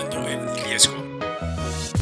el 0.00 0.64
riesgo. 0.64 0.94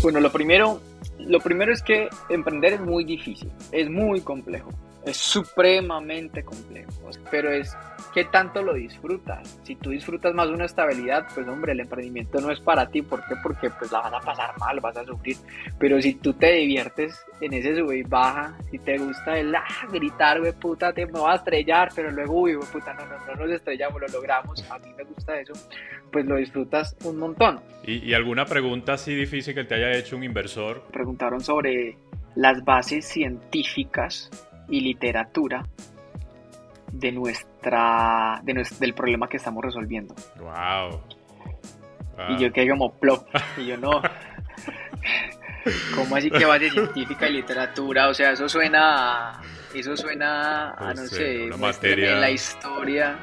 Bueno, 0.02 0.21
lo 0.21 0.31
primero, 0.31 0.81
lo 1.18 1.41
primero 1.41 1.73
es 1.73 1.83
que 1.83 2.08
emprender 2.28 2.75
es 2.75 2.81
muy 2.81 3.05
difícil, 3.05 3.50
es 3.73 3.91
muy 3.91 4.21
complejo, 4.21 4.71
es 5.05 5.17
supremamente 5.17 6.42
complejo, 6.42 7.11
pero 7.31 7.50
es 7.50 7.77
¿qué 8.12 8.25
tanto 8.25 8.62
lo 8.62 8.75
disfrutas? 8.75 9.61
Si 9.62 9.77
tú 9.77 9.91
disfrutas 9.91 10.34
más 10.34 10.48
una 10.48 10.64
estabilidad, 10.64 11.27
pues 11.34 11.46
hombre, 11.46 11.73
el 11.73 11.80
emprendimiento 11.80 12.41
no 12.41 12.50
es 12.50 12.61
para 12.61 12.89
ti. 12.89 13.03
¿Por 13.03 13.21
qué? 13.26 13.34
Porque 13.43 13.71
pues 13.71 13.93
la 13.93 14.00
vas 14.00 14.12
a 14.14 14.21
pasar 14.21 14.58
mal, 14.58 14.80
vas 14.80 14.96
a 14.96 15.04
sufrir. 15.04 15.36
Pero 15.79 16.00
si 16.00 16.14
tú 16.14 16.32
te 16.32 16.53
diviertes 16.53 17.25
en 17.40 17.54
ese 17.54 17.76
sube 17.76 17.98
y 17.98 18.03
baja, 18.03 18.57
si 18.71 18.79
te 18.79 18.98
gusta 18.98 19.39
el 19.39 19.54
ah, 19.54 19.64
gritar, 19.93 20.40
güey, 20.40 20.53
puta, 20.53 20.93
te 20.93 21.07
me 21.07 21.12
voy 21.12 21.30
a 21.30 21.36
estrellar, 21.36 21.90
pero 21.94 22.11
luego, 22.11 22.40
uy, 22.40 22.57
puta, 22.72 22.93
no, 22.94 23.07
no, 23.07 23.26
no 23.26 23.35
nos 23.35 23.50
estrellamos, 23.50 24.00
lo 24.00 24.08
logramos, 24.08 24.71
a 24.71 24.79
mí 24.79 24.93
me 24.96 25.04
gusta 25.04 25.39
eso, 25.40 25.53
pues 26.11 26.26
lo 26.26 26.36
disfrutas 26.36 26.96
un 27.04 27.18
montón. 27.18 27.61
¿Y, 27.85 28.04
y 28.04 28.14
alguna 28.14 28.44
pregunta 28.44 28.94
así 28.94 29.14
difícil 29.14 29.54
que 29.54 29.64
te 29.64 29.75
haya 29.75 29.93
hecho 29.93 30.17
un 30.17 30.25
inversor? 30.25 30.82
Preguntaron 30.90 31.40
sobre 31.40 31.96
las 32.35 32.65
bases 32.65 33.07
científicas 33.07 34.30
y 34.69 34.81
literatura 34.81 35.65
de 36.93 37.13
nuestra, 37.13 38.41
de 38.43 38.67
del 38.81 38.95
problema 38.95 39.29
que 39.29 39.37
estamos 39.37 39.65
resolviendo. 39.65 40.15
Wow. 40.39 41.01
Y 42.31 42.39
yo 42.39 42.53
quedé 42.53 42.71
como 42.71 42.93
plop. 42.93 43.27
Y 43.57 43.67
yo 43.67 43.77
no. 43.77 43.91
¿Cómo 45.95 46.17
así 46.17 46.31
que 46.31 46.45
base 46.45 46.71
científica 46.71 47.29
y 47.29 47.35
literatura? 47.35 48.09
O 48.09 48.15
sea, 48.15 48.33
eso 48.33 48.49
suena, 48.49 49.41
eso 49.81 49.97
suena 49.97 50.71
a, 50.71 50.95
no, 50.95 51.07
sé, 51.07 51.47
una 51.47 51.57
materia. 51.57 52.15
en 52.15 52.21
la 52.21 52.31
historia, 52.31 53.19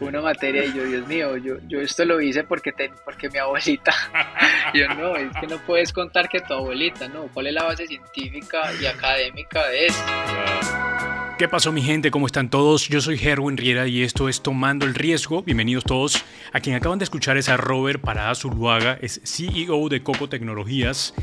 una 0.00 0.20
materia. 0.20 0.64
Y 0.64 0.74
yo, 0.74 0.84
Dios 0.84 1.06
mío, 1.06 1.36
yo, 1.36 1.56
yo 1.68 1.80
esto 1.80 2.04
lo 2.04 2.20
hice 2.20 2.44
porque, 2.44 2.72
te, 2.72 2.90
porque 3.04 3.28
mi 3.30 3.38
abuelita. 3.38 3.92
yo 4.74 4.88
no, 4.94 5.16
es 5.16 5.30
que 5.40 5.46
no 5.46 5.58
puedes 5.66 5.92
contar 5.92 6.28
que 6.28 6.40
tu 6.40 6.54
abuelita, 6.54 7.08
¿no? 7.08 7.28
¿Cuál 7.28 7.48
es 7.48 7.54
la 7.54 7.64
base 7.64 7.86
científica 7.86 8.72
y 8.80 8.86
académica 8.86 9.66
de 9.68 9.86
esto? 9.86 10.12
¿Qué 11.38 11.48
pasó 11.48 11.70
mi 11.70 11.82
gente? 11.82 12.10
¿Cómo 12.10 12.26
están 12.26 12.50
todos? 12.50 12.88
Yo 12.88 13.00
soy 13.00 13.16
Herwin 13.22 13.56
Riera 13.56 13.86
y 13.86 14.02
esto 14.02 14.28
es 14.28 14.42
Tomando 14.42 14.86
el 14.86 14.94
Riesgo. 14.94 15.42
Bienvenidos 15.44 15.84
todos. 15.84 16.24
A 16.52 16.58
quien 16.58 16.74
acaban 16.74 16.98
de 16.98 17.04
escuchar 17.04 17.36
es 17.36 17.48
a 17.48 17.56
Robert 17.56 18.00
Parada 18.00 18.34
Zuluaga, 18.34 18.98
es 19.00 19.20
CEO 19.24 19.88
de 19.88 20.02
Coco 20.02 20.28
Tecnologías 20.28 21.14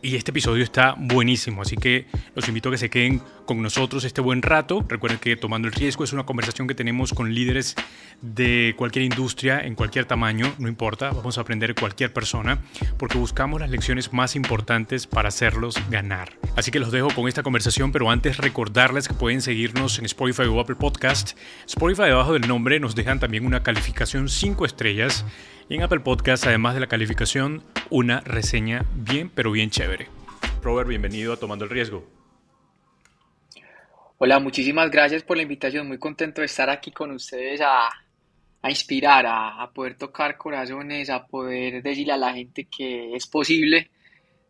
y 0.00 0.16
este 0.16 0.30
episodio 0.30 0.62
está 0.62 0.94
buenísimo, 0.96 1.62
así 1.62 1.76
que 1.76 2.06
los 2.34 2.46
invito 2.48 2.68
a 2.68 2.72
que 2.72 2.78
se 2.78 2.90
queden 2.90 3.20
con 3.48 3.62
nosotros 3.62 4.04
este 4.04 4.20
buen 4.20 4.42
rato. 4.42 4.84
Recuerden 4.86 5.18
que 5.18 5.34
Tomando 5.34 5.68
el 5.68 5.74
Riesgo 5.74 6.04
es 6.04 6.12
una 6.12 6.26
conversación 6.26 6.68
que 6.68 6.74
tenemos 6.74 7.14
con 7.14 7.32
líderes 7.32 7.76
de 8.20 8.74
cualquier 8.76 9.06
industria, 9.06 9.58
en 9.60 9.74
cualquier 9.74 10.04
tamaño, 10.04 10.52
no 10.58 10.68
importa, 10.68 11.10
vamos 11.12 11.38
a 11.38 11.40
aprender 11.40 11.74
cualquier 11.74 12.12
persona, 12.12 12.62
porque 12.98 13.16
buscamos 13.16 13.58
las 13.62 13.70
lecciones 13.70 14.12
más 14.12 14.36
importantes 14.36 15.06
para 15.06 15.30
hacerlos 15.30 15.76
ganar. 15.88 16.38
Así 16.56 16.70
que 16.70 16.78
los 16.78 16.92
dejo 16.92 17.08
con 17.14 17.26
esta 17.26 17.42
conversación, 17.42 17.90
pero 17.90 18.10
antes 18.10 18.36
recordarles 18.36 19.08
que 19.08 19.14
pueden 19.14 19.40
seguirnos 19.40 19.98
en 19.98 20.04
Spotify 20.04 20.42
o 20.42 20.60
Apple 20.60 20.76
Podcast. 20.76 21.34
Spotify 21.66 22.02
debajo 22.02 22.34
del 22.34 22.46
nombre 22.46 22.80
nos 22.80 22.94
dejan 22.94 23.18
también 23.18 23.46
una 23.46 23.62
calificación 23.62 24.28
5 24.28 24.66
estrellas 24.66 25.24
y 25.70 25.76
en 25.76 25.82
Apple 25.82 26.00
Podcast, 26.00 26.46
además 26.46 26.74
de 26.74 26.80
la 26.80 26.86
calificación, 26.86 27.62
una 27.88 28.20
reseña 28.20 28.84
bien, 28.94 29.30
pero 29.34 29.50
bien 29.52 29.70
chévere. 29.70 30.08
Robert, 30.62 30.86
bienvenido 30.86 31.32
a 31.32 31.38
Tomando 31.38 31.64
el 31.64 31.70
Riesgo. 31.70 32.17
Hola, 34.20 34.40
muchísimas 34.40 34.90
gracias 34.90 35.22
por 35.22 35.36
la 35.36 35.44
invitación. 35.44 35.86
Muy 35.86 35.98
contento 35.98 36.40
de 36.40 36.46
estar 36.46 36.68
aquí 36.68 36.90
con 36.90 37.12
ustedes 37.12 37.60
a, 37.60 37.88
a 38.60 38.68
inspirar, 38.68 39.24
a, 39.24 39.62
a, 39.62 39.70
poder 39.70 39.94
tocar 39.94 40.36
corazones, 40.36 41.08
a 41.08 41.24
poder 41.24 41.80
decirle 41.84 42.14
a 42.14 42.16
la 42.16 42.32
gente 42.32 42.64
que 42.64 43.14
es 43.14 43.28
posible, 43.28 43.90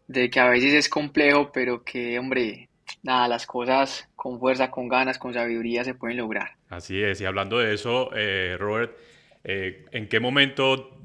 de 0.07 0.31
que 0.31 0.41
a 0.41 0.49
veces 0.49 0.73
es 0.73 0.89
complejo, 0.89 1.53
pero 1.53 1.85
que, 1.85 2.19
hombre, 2.19 2.71
nada, 3.03 3.29
las 3.29 3.45
cosas 3.45 4.09
con 4.17 4.41
fuerza, 4.41 4.71
con 4.71 4.89
ganas, 4.89 5.19
con 5.19 5.35
sabiduría 5.35 5.85
se 5.85 5.95
pueden 5.95 6.17
lograr. 6.17 6.53
Así 6.71 7.03
es, 7.03 7.21
y 7.21 7.27
hablando 7.27 7.59
de 7.59 7.75
eso, 7.75 8.09
eh, 8.17 8.57
Robert, 8.59 8.97
eh, 9.45 9.85
¿en 9.93 10.09
qué 10.09 10.19
momento 10.19 10.99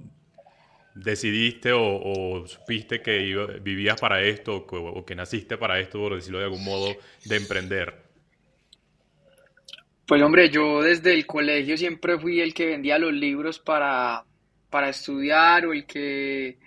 decidiste 0.95 1.72
o, 1.74 2.47
supiste 2.47 3.01
que 3.01 3.59
vivías 3.62 4.00
para 4.00 4.22
esto 4.22 4.66
o 4.69 5.06
que, 5.06 5.16
naciste 5.16 5.57
para 5.57 5.81
esto, 5.81 6.00
por 6.00 6.16
decirlo 6.16 6.40
de 6.40 6.45
algún 6.45 6.63
modo, 6.63 6.95
de 7.25 7.35
emprender? 7.35 8.03
Pues 10.06 10.22
hombre, 10.22 10.50
yo 10.50 10.81
desde 10.81 11.14
el 11.14 11.25
colegio 11.25 11.78
siempre 11.78 12.19
fui 12.19 12.41
el 12.41 12.53
que 12.53 12.66
vendía 12.66 12.97
los 13.00 13.14
libros 13.14 13.59
para, 13.59 14.25
para 14.69 14.90
estudiar 14.90 15.66
o 15.66 15.74
el 15.74 15.86
que 15.86 16.58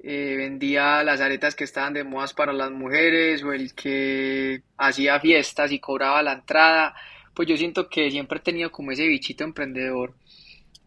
eh, 0.00 0.34
vendía 0.36 1.02
las 1.02 1.20
aretas 1.20 1.54
que 1.54 1.64
estaban 1.64 1.92
de 1.92 2.04
modas 2.04 2.32
para 2.32 2.52
las 2.52 2.70
mujeres 2.70 3.42
o 3.42 3.52
el 3.52 3.74
que 3.74 4.62
hacía 4.78 5.20
fiestas 5.20 5.72
y 5.72 5.80
cobraba 5.80 6.22
la 6.22 6.32
entrada. 6.34 6.94
Pues 7.34 7.48
yo 7.48 7.56
siento 7.56 7.88
que 7.88 8.10
siempre 8.10 8.38
he 8.38 8.42
tenido 8.42 8.72
como 8.72 8.92
ese 8.92 9.06
bichito 9.06 9.44
emprendedor 9.44 10.14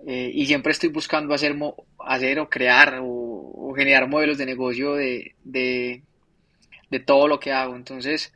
eh, 0.07 0.31
y 0.33 0.45
siempre 0.47 0.71
estoy 0.71 0.89
buscando 0.89 1.33
hacer, 1.33 1.55
hacer 1.99 2.39
o 2.39 2.49
crear 2.49 2.99
o, 3.01 3.73
generar 3.75 4.07
modelos 4.09 4.37
de 4.37 4.45
negocio 4.45 4.95
de, 4.95 5.35
de, 5.43 6.03
todo 7.05 7.27
lo 7.27 7.39
que 7.39 7.51
hago. 7.51 7.75
Entonces, 7.75 8.33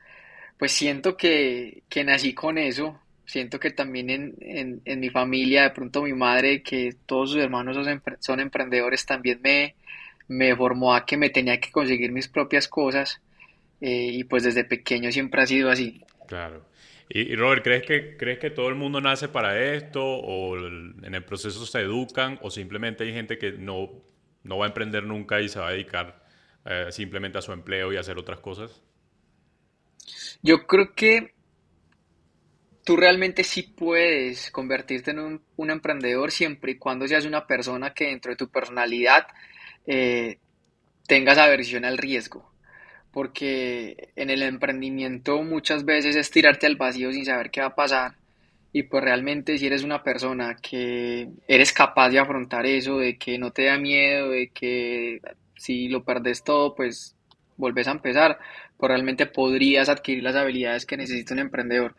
pues 0.58 0.72
siento 0.72 1.18
que, 1.18 1.84
que 1.90 2.04
nací 2.04 2.34
con 2.34 2.58
eso. 2.58 3.00
Siento 3.26 3.60
que 3.60 3.72
también 3.72 4.10
en, 4.10 4.82
en, 4.86 5.00
mi 5.00 5.10
familia, 5.10 5.64
de 5.64 5.70
pronto 5.72 6.04
mi 6.04 6.14
madre, 6.14 6.62
que 6.62 6.96
todos 7.06 7.32
sus 7.32 7.42
hermanos 7.42 7.76
son, 7.76 8.02
son 8.20 8.40
emprendedores, 8.40 9.06
también 9.06 9.40
me, 9.44 9.76
me 10.28 10.56
formó 10.56 10.94
a 10.94 11.06
que 11.06 11.18
me 11.18 11.30
tenía 11.30 11.60
que 11.60 11.72
conseguir 11.72 12.12
mis 12.12 12.28
propias 12.28 12.68
cosas. 12.68 13.22
Eh, 13.82 14.10
y 14.14 14.24
pues 14.24 14.44
desde 14.44 14.64
pequeño 14.64 15.12
siempre 15.12 15.42
ha 15.42 15.46
sido 15.46 15.70
así. 15.70 16.02
Claro. 16.28 16.66
Y, 17.10 17.36
Robert, 17.36 17.64
¿crees 17.64 17.84
que, 17.84 18.18
¿crees 18.18 18.40
que 18.40 18.50
todo 18.50 18.70
el 18.70 18.76
mundo 18.76 19.00
nace 19.00 19.28
para 19.28 19.62
esto 19.76 20.04
o 20.04 20.58
en 20.58 21.14
el 21.14 21.24
proceso 21.24 21.64
se 21.66 21.82
educan 21.82 22.40
o 22.42 22.50
simplemente 22.50 23.04
hay 23.04 23.14
gente 23.14 23.38
que 23.38 23.52
no, 23.52 23.92
no 24.44 24.58
va 24.58 24.66
a 24.66 24.70
emprender 24.70 25.04
nunca 25.04 25.40
y 25.40 25.48
se 25.48 25.60
va 25.60 25.68
a 25.68 25.72
dedicar 25.72 26.26
eh, 26.66 26.88
simplemente 26.90 27.38
a 27.38 27.42
su 27.42 27.52
empleo 27.52 27.94
y 27.94 27.98
a 27.98 28.00
hacer 28.00 28.18
otras 28.18 28.40
cosas? 28.40 28.82
Yo 30.42 30.66
creo 30.66 30.96
que 30.96 31.35
tú 32.86 32.96
realmente 32.96 33.44
sí 33.44 33.64
puedes 33.64 34.50
convertirte 34.52 35.12
en 35.12 35.20
un, 35.58 35.70
emprendedor 35.70 36.32
siempre 36.32 36.74
y 36.74 36.78
cuando 36.78 37.08
seas 37.08 37.26
una 37.26 37.46
persona 37.46 37.94
que 37.94 38.06
dentro 38.06 38.32
de 38.32 38.38
tu 38.38 38.50
personalidad 38.50 39.28
eh, 39.86 40.40
tengas 41.08 41.38
aversión 41.38 41.84
al 41.84 41.98
riesgo 41.98 42.56
porque 43.16 44.10
en 44.18 44.30
el 44.30 44.44
emprendimiento 44.44 45.42
muchas 45.42 45.86
veces 45.86 46.18
es 46.18 46.30
tirarte 46.32 46.68
al 46.68 46.76
vacío 46.76 47.14
sin 47.14 47.24
saber 47.24 47.50
qué 47.50 47.62
va 47.62 47.68
a 47.68 47.76
pasar. 47.76 48.16
Y 48.74 48.84
pues 48.84 49.02
realmente 49.06 49.58
si 49.58 49.68
eres 49.68 49.84
una 49.84 50.04
persona 50.04 50.58
que 50.62 51.30
eres 51.48 51.72
capaz 51.72 52.10
de 52.10 52.20
afrontar 52.20 52.66
eso, 52.66 52.98
de 52.98 53.18
que 53.18 53.38
no 53.38 53.52
te 53.52 53.64
da 53.64 53.78
miedo, 53.78 54.32
de 54.32 54.50
que 54.50 55.22
si 55.56 55.88
lo 55.88 56.04
perdes 56.04 56.44
todo, 56.44 56.76
pues 56.76 57.16
volves 57.56 57.88
a 57.88 57.92
empezar, 57.92 58.38
pues 58.78 58.90
realmente 58.90 59.26
podrías 59.26 59.90
adquirir 59.90 60.24
las 60.24 60.36
habilidades 60.36 60.86
que 60.86 60.98
necesita 60.98 61.34
un 61.34 61.40
emprendedor. 61.40 61.96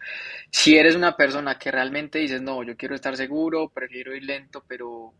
Si 0.50 0.76
eres 0.76 0.94
una 0.94 1.16
persona 1.16 1.58
que 1.58 1.70
realmente 1.70 2.18
dices, 2.18 2.42
no, 2.42 2.62
yo 2.62 2.76
quiero 2.76 2.94
estar 2.94 3.16
seguro, 3.16 3.68
prefiero 3.70 4.14
ir 4.14 4.24
lento, 4.24 4.64
pero 4.66 5.12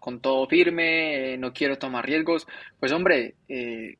con 0.00 0.20
todo 0.20 0.46
firme, 0.48 1.36
no 1.38 1.52
quiero 1.52 1.78
tomar 1.78 2.04
riesgos, 2.04 2.46
pues 2.80 2.90
hombre, 2.92 3.36
eh, 3.48 3.96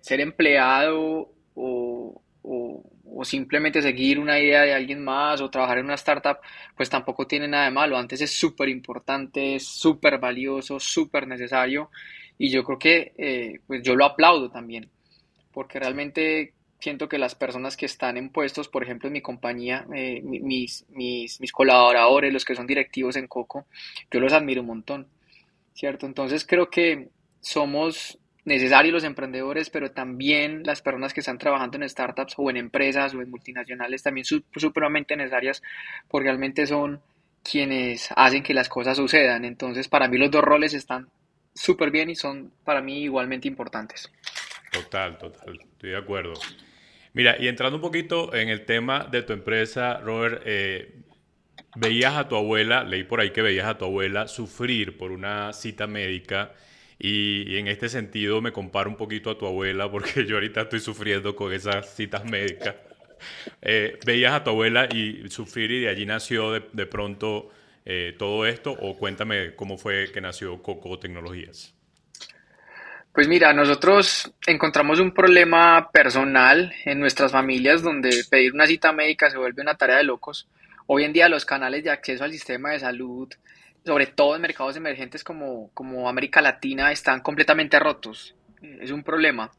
ser 0.00 0.20
empleado 0.20 1.32
o, 1.54 2.20
simplemente 3.24 3.80
seguir 3.80 4.18
una 4.18 4.38
idea 4.38 4.62
de 4.62 4.74
alguien 4.74 5.02
más 5.02 5.40
o 5.40 5.48
trabajar 5.48 5.78
en 5.78 5.86
una 5.86 5.94
startup, 5.94 6.36
pues 6.76 6.90
tampoco 6.90 7.26
tiene 7.26 7.48
nada 7.48 7.64
de 7.64 7.70
malo. 7.70 7.96
Antes 7.96 8.20
es 8.20 8.32
súper 8.32 8.68
importante, 8.68 9.58
súper 9.58 10.18
valioso, 10.18 10.78
súper 10.78 11.26
necesario 11.26 11.90
y 12.38 12.50
yo 12.50 12.62
creo 12.62 12.78
que 12.78 13.12
eh, 13.16 13.60
pues 13.66 13.82
yo 13.82 13.96
lo 13.96 14.04
aplaudo 14.04 14.50
también, 14.50 14.90
porque 15.54 15.78
realmente 15.78 16.52
siento 16.80 17.08
que 17.08 17.16
las 17.16 17.34
personas 17.34 17.76
que 17.76 17.86
están 17.86 18.16
en 18.16 18.28
puestos, 18.28 18.68
por 18.68 18.82
ejemplo 18.82 19.06
en 19.06 19.14
mi 19.14 19.22
compañía, 19.22 19.86
eh, 19.94 20.20
mis, 20.22 20.84
mis, 20.90 21.40
mis 21.40 21.52
colaboradores, 21.52 22.32
los 22.32 22.44
que 22.44 22.54
son 22.54 22.66
directivos 22.66 23.16
en 23.16 23.26
Coco, 23.26 23.66
yo 24.10 24.20
los 24.20 24.32
admiro 24.32 24.60
un 24.60 24.66
montón, 24.66 25.06
¿cierto? 25.72 26.04
Entonces 26.04 26.44
creo 26.46 26.68
que 26.68 27.08
somos 27.40 28.18
necesarios 28.44 28.92
los 28.92 29.04
emprendedores, 29.04 29.70
pero 29.70 29.92
también 29.92 30.62
las 30.64 30.82
personas 30.82 31.14
que 31.14 31.20
están 31.20 31.38
trabajando 31.38 31.78
en 31.78 31.88
startups 31.88 32.34
o 32.36 32.50
en 32.50 32.58
empresas 32.58 33.14
o 33.14 33.22
en 33.22 33.30
multinacionales 33.30 34.02
también 34.02 34.26
supremamente 34.26 35.16
necesarias 35.16 35.62
porque 36.08 36.28
realmente 36.28 36.66
son 36.66 37.00
quienes 37.42 38.08
hacen 38.16 38.42
que 38.42 38.54
las 38.54 38.68
cosas 38.68 38.96
sucedan. 38.96 39.44
Entonces, 39.44 39.88
para 39.88 40.08
mí 40.08 40.18
los 40.18 40.30
dos 40.30 40.42
roles 40.42 40.74
están 40.74 41.08
súper 41.54 41.90
bien 41.90 42.10
y 42.10 42.16
son 42.16 42.52
para 42.64 42.82
mí 42.82 43.02
igualmente 43.02 43.48
importantes. 43.48 44.10
Total, 44.74 45.18
total, 45.18 45.60
estoy 45.60 45.90
de 45.90 45.96
acuerdo. 45.96 46.34
Mira, 47.12 47.36
y 47.38 47.46
entrando 47.46 47.76
un 47.76 47.82
poquito 47.82 48.34
en 48.34 48.48
el 48.48 48.64
tema 48.64 49.04
de 49.04 49.22
tu 49.22 49.32
empresa, 49.32 50.00
Robert, 50.00 50.42
eh, 50.44 50.96
veías 51.76 52.16
a 52.16 52.28
tu 52.28 52.34
abuela, 52.34 52.82
leí 52.82 53.04
por 53.04 53.20
ahí 53.20 53.30
que 53.30 53.40
veías 53.40 53.66
a 53.66 53.78
tu 53.78 53.84
abuela 53.84 54.26
sufrir 54.26 54.98
por 54.98 55.12
una 55.12 55.52
cita 55.52 55.86
médica 55.86 56.52
Y, 56.98 57.56
en 57.56 57.68
este 57.68 57.88
sentido 57.88 58.40
me 58.40 58.52
comparo 58.52 58.90
un 58.90 58.96
poquito 58.96 59.30
a 59.30 59.38
tu 59.38 59.46
abuela 59.46 59.90
porque 59.90 60.24
yo 60.26 60.36
ahorita 60.36 60.62
estoy 60.62 60.80
sufriendo 60.80 61.36
con 61.36 61.52
esas 61.52 61.94
citas 61.94 62.24
médicas. 62.24 62.76
Eh, 63.62 63.98
¿Veías 64.04 64.34
a 64.34 64.44
tu 64.44 64.50
abuela 64.50 64.88
y 64.92 65.28
sufrir 65.30 65.70
y 65.70 65.80
de 65.80 65.88
allí 65.88 66.06
nació 66.06 66.52
de, 66.52 66.86
pronto 66.86 67.50
eh, 67.84 68.14
todo 68.18 68.46
esto? 68.46 68.72
O 68.72 68.96
cuéntame 68.98 69.54
cómo 69.56 69.78
fue 69.78 70.10
que 70.12 70.20
nació 70.20 70.62
Coco 70.62 70.98
Tecnologías. 70.98 71.73
Pues 73.14 73.28
mira, 73.28 73.52
nosotros 73.52 74.34
encontramos 74.44 74.98
un 74.98 75.14
problema 75.14 75.88
personal 75.92 76.74
en 76.84 76.98
nuestras 76.98 77.30
familias 77.30 77.80
donde 77.80 78.10
pedir 78.28 78.52
una 78.52 78.66
cita 78.66 78.92
médica 78.92 79.30
se 79.30 79.38
vuelve 79.38 79.62
una 79.62 79.76
tarea 79.76 79.98
de 79.98 80.02
locos. 80.02 80.48
Hoy 80.88 81.04
en 81.04 81.12
día 81.12 81.28
los 81.28 81.44
canales 81.44 81.84
de 81.84 81.92
acceso 81.92 82.24
al 82.24 82.32
sistema 82.32 82.72
de 82.72 82.80
salud, 82.80 83.32
sobre 83.86 84.06
todo 84.06 84.34
en 84.34 84.42
mercados 84.42 84.76
emergentes 84.76 85.22
como, 85.22 85.70
como 85.74 86.08
América 86.08 86.42
Latina, 86.42 86.90
están 86.90 87.20
completamente 87.20 87.78
rotos. 87.78 88.34
Es 88.80 88.90
un 88.90 89.04
problema. 89.04 89.52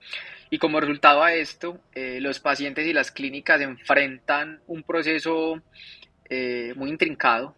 Y 0.50 0.58
como 0.58 0.82
resultado 0.82 1.24
a 1.24 1.32
esto, 1.34 1.80
eh, 1.94 2.20
los 2.20 2.42
pacientes 2.42 2.86
y 2.86 2.92
las 2.92 3.10
clínicas 3.10 3.62
enfrentan 3.62 4.60
un 4.68 4.84
proceso 4.84 5.62
eh, 6.30 6.74
muy 6.76 6.90
intrincado 6.90 7.56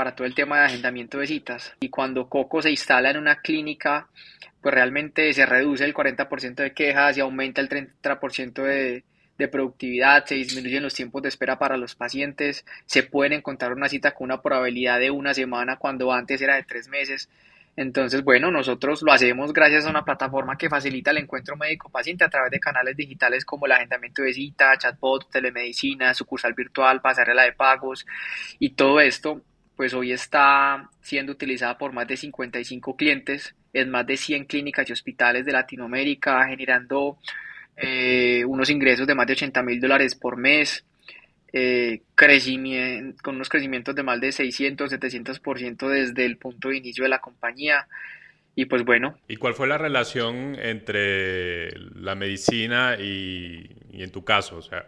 para 0.00 0.14
todo 0.14 0.26
el 0.26 0.34
tema 0.34 0.58
de 0.58 0.64
agendamiento 0.64 1.18
de 1.18 1.26
citas. 1.26 1.74
Y 1.78 1.90
cuando 1.90 2.26
Coco 2.26 2.62
se 2.62 2.70
instala 2.70 3.10
en 3.10 3.18
una 3.18 3.42
clínica, 3.42 4.08
pues 4.62 4.74
realmente 4.74 5.30
se 5.34 5.44
reduce 5.44 5.84
el 5.84 5.92
40% 5.92 6.54
de 6.54 6.72
quejas 6.72 7.18
y 7.18 7.20
aumenta 7.20 7.60
el 7.60 7.68
30% 7.68 8.62
de, 8.62 9.04
de 9.36 9.48
productividad, 9.48 10.24
se 10.24 10.36
disminuyen 10.36 10.82
los 10.82 10.94
tiempos 10.94 11.20
de 11.20 11.28
espera 11.28 11.58
para 11.58 11.76
los 11.76 11.96
pacientes, 11.96 12.64
se 12.86 13.02
puede 13.02 13.34
encontrar 13.34 13.74
una 13.74 13.90
cita 13.90 14.12
con 14.12 14.24
una 14.24 14.40
probabilidad 14.40 14.98
de 15.00 15.10
una 15.10 15.34
semana 15.34 15.76
cuando 15.76 16.10
antes 16.10 16.40
era 16.40 16.54
de 16.54 16.62
tres 16.62 16.88
meses. 16.88 17.28
Entonces, 17.76 18.24
bueno, 18.24 18.50
nosotros 18.50 19.02
lo 19.02 19.12
hacemos 19.12 19.52
gracias 19.52 19.84
a 19.84 19.90
una 19.90 20.06
plataforma 20.06 20.56
que 20.56 20.70
facilita 20.70 21.10
el 21.10 21.18
encuentro 21.18 21.58
médico-paciente 21.58 22.24
a 22.24 22.30
través 22.30 22.50
de 22.50 22.58
canales 22.58 22.96
digitales 22.96 23.44
como 23.44 23.66
el 23.66 23.72
agendamiento 23.72 24.22
de 24.22 24.32
cita, 24.32 24.78
chatbot, 24.78 25.30
telemedicina, 25.30 26.14
sucursal 26.14 26.54
virtual, 26.54 27.02
pasarela 27.02 27.42
de 27.42 27.52
pagos 27.52 28.06
y 28.58 28.70
todo 28.70 28.98
esto, 28.98 29.42
pues 29.80 29.94
hoy 29.94 30.12
está 30.12 30.90
siendo 31.00 31.32
utilizada 31.32 31.78
por 31.78 31.94
más 31.94 32.06
de 32.06 32.18
55 32.18 32.96
clientes 32.96 33.54
en 33.72 33.88
más 33.88 34.06
de 34.06 34.18
100 34.18 34.44
clínicas 34.44 34.86
y 34.86 34.92
hospitales 34.92 35.46
de 35.46 35.52
Latinoamérica, 35.52 36.46
generando 36.48 37.16
eh, 37.78 38.44
unos 38.44 38.68
ingresos 38.68 39.06
de 39.06 39.14
más 39.14 39.26
de 39.26 39.32
80 39.32 39.62
mil 39.62 39.80
dólares 39.80 40.14
por 40.16 40.36
mes, 40.36 40.84
eh, 41.54 42.02
crecimiento, 42.14 43.22
con 43.22 43.36
unos 43.36 43.48
crecimientos 43.48 43.94
de 43.94 44.02
más 44.02 44.20
de 44.20 44.32
600, 44.32 44.92
700% 44.92 45.88
desde 45.88 46.26
el 46.26 46.36
punto 46.36 46.68
de 46.68 46.76
inicio 46.76 47.04
de 47.04 47.08
la 47.08 47.20
compañía. 47.20 47.86
Y 48.54 48.66
pues 48.66 48.84
bueno. 48.84 49.16
¿Y 49.28 49.36
cuál 49.36 49.54
fue 49.54 49.66
la 49.66 49.78
relación 49.78 50.56
entre 50.60 51.70
la 51.94 52.14
medicina 52.14 52.96
y, 53.00 53.66
en 53.94 54.12
tu 54.12 54.24
caso? 54.24 54.58
O 54.58 54.62
sea... 54.62 54.84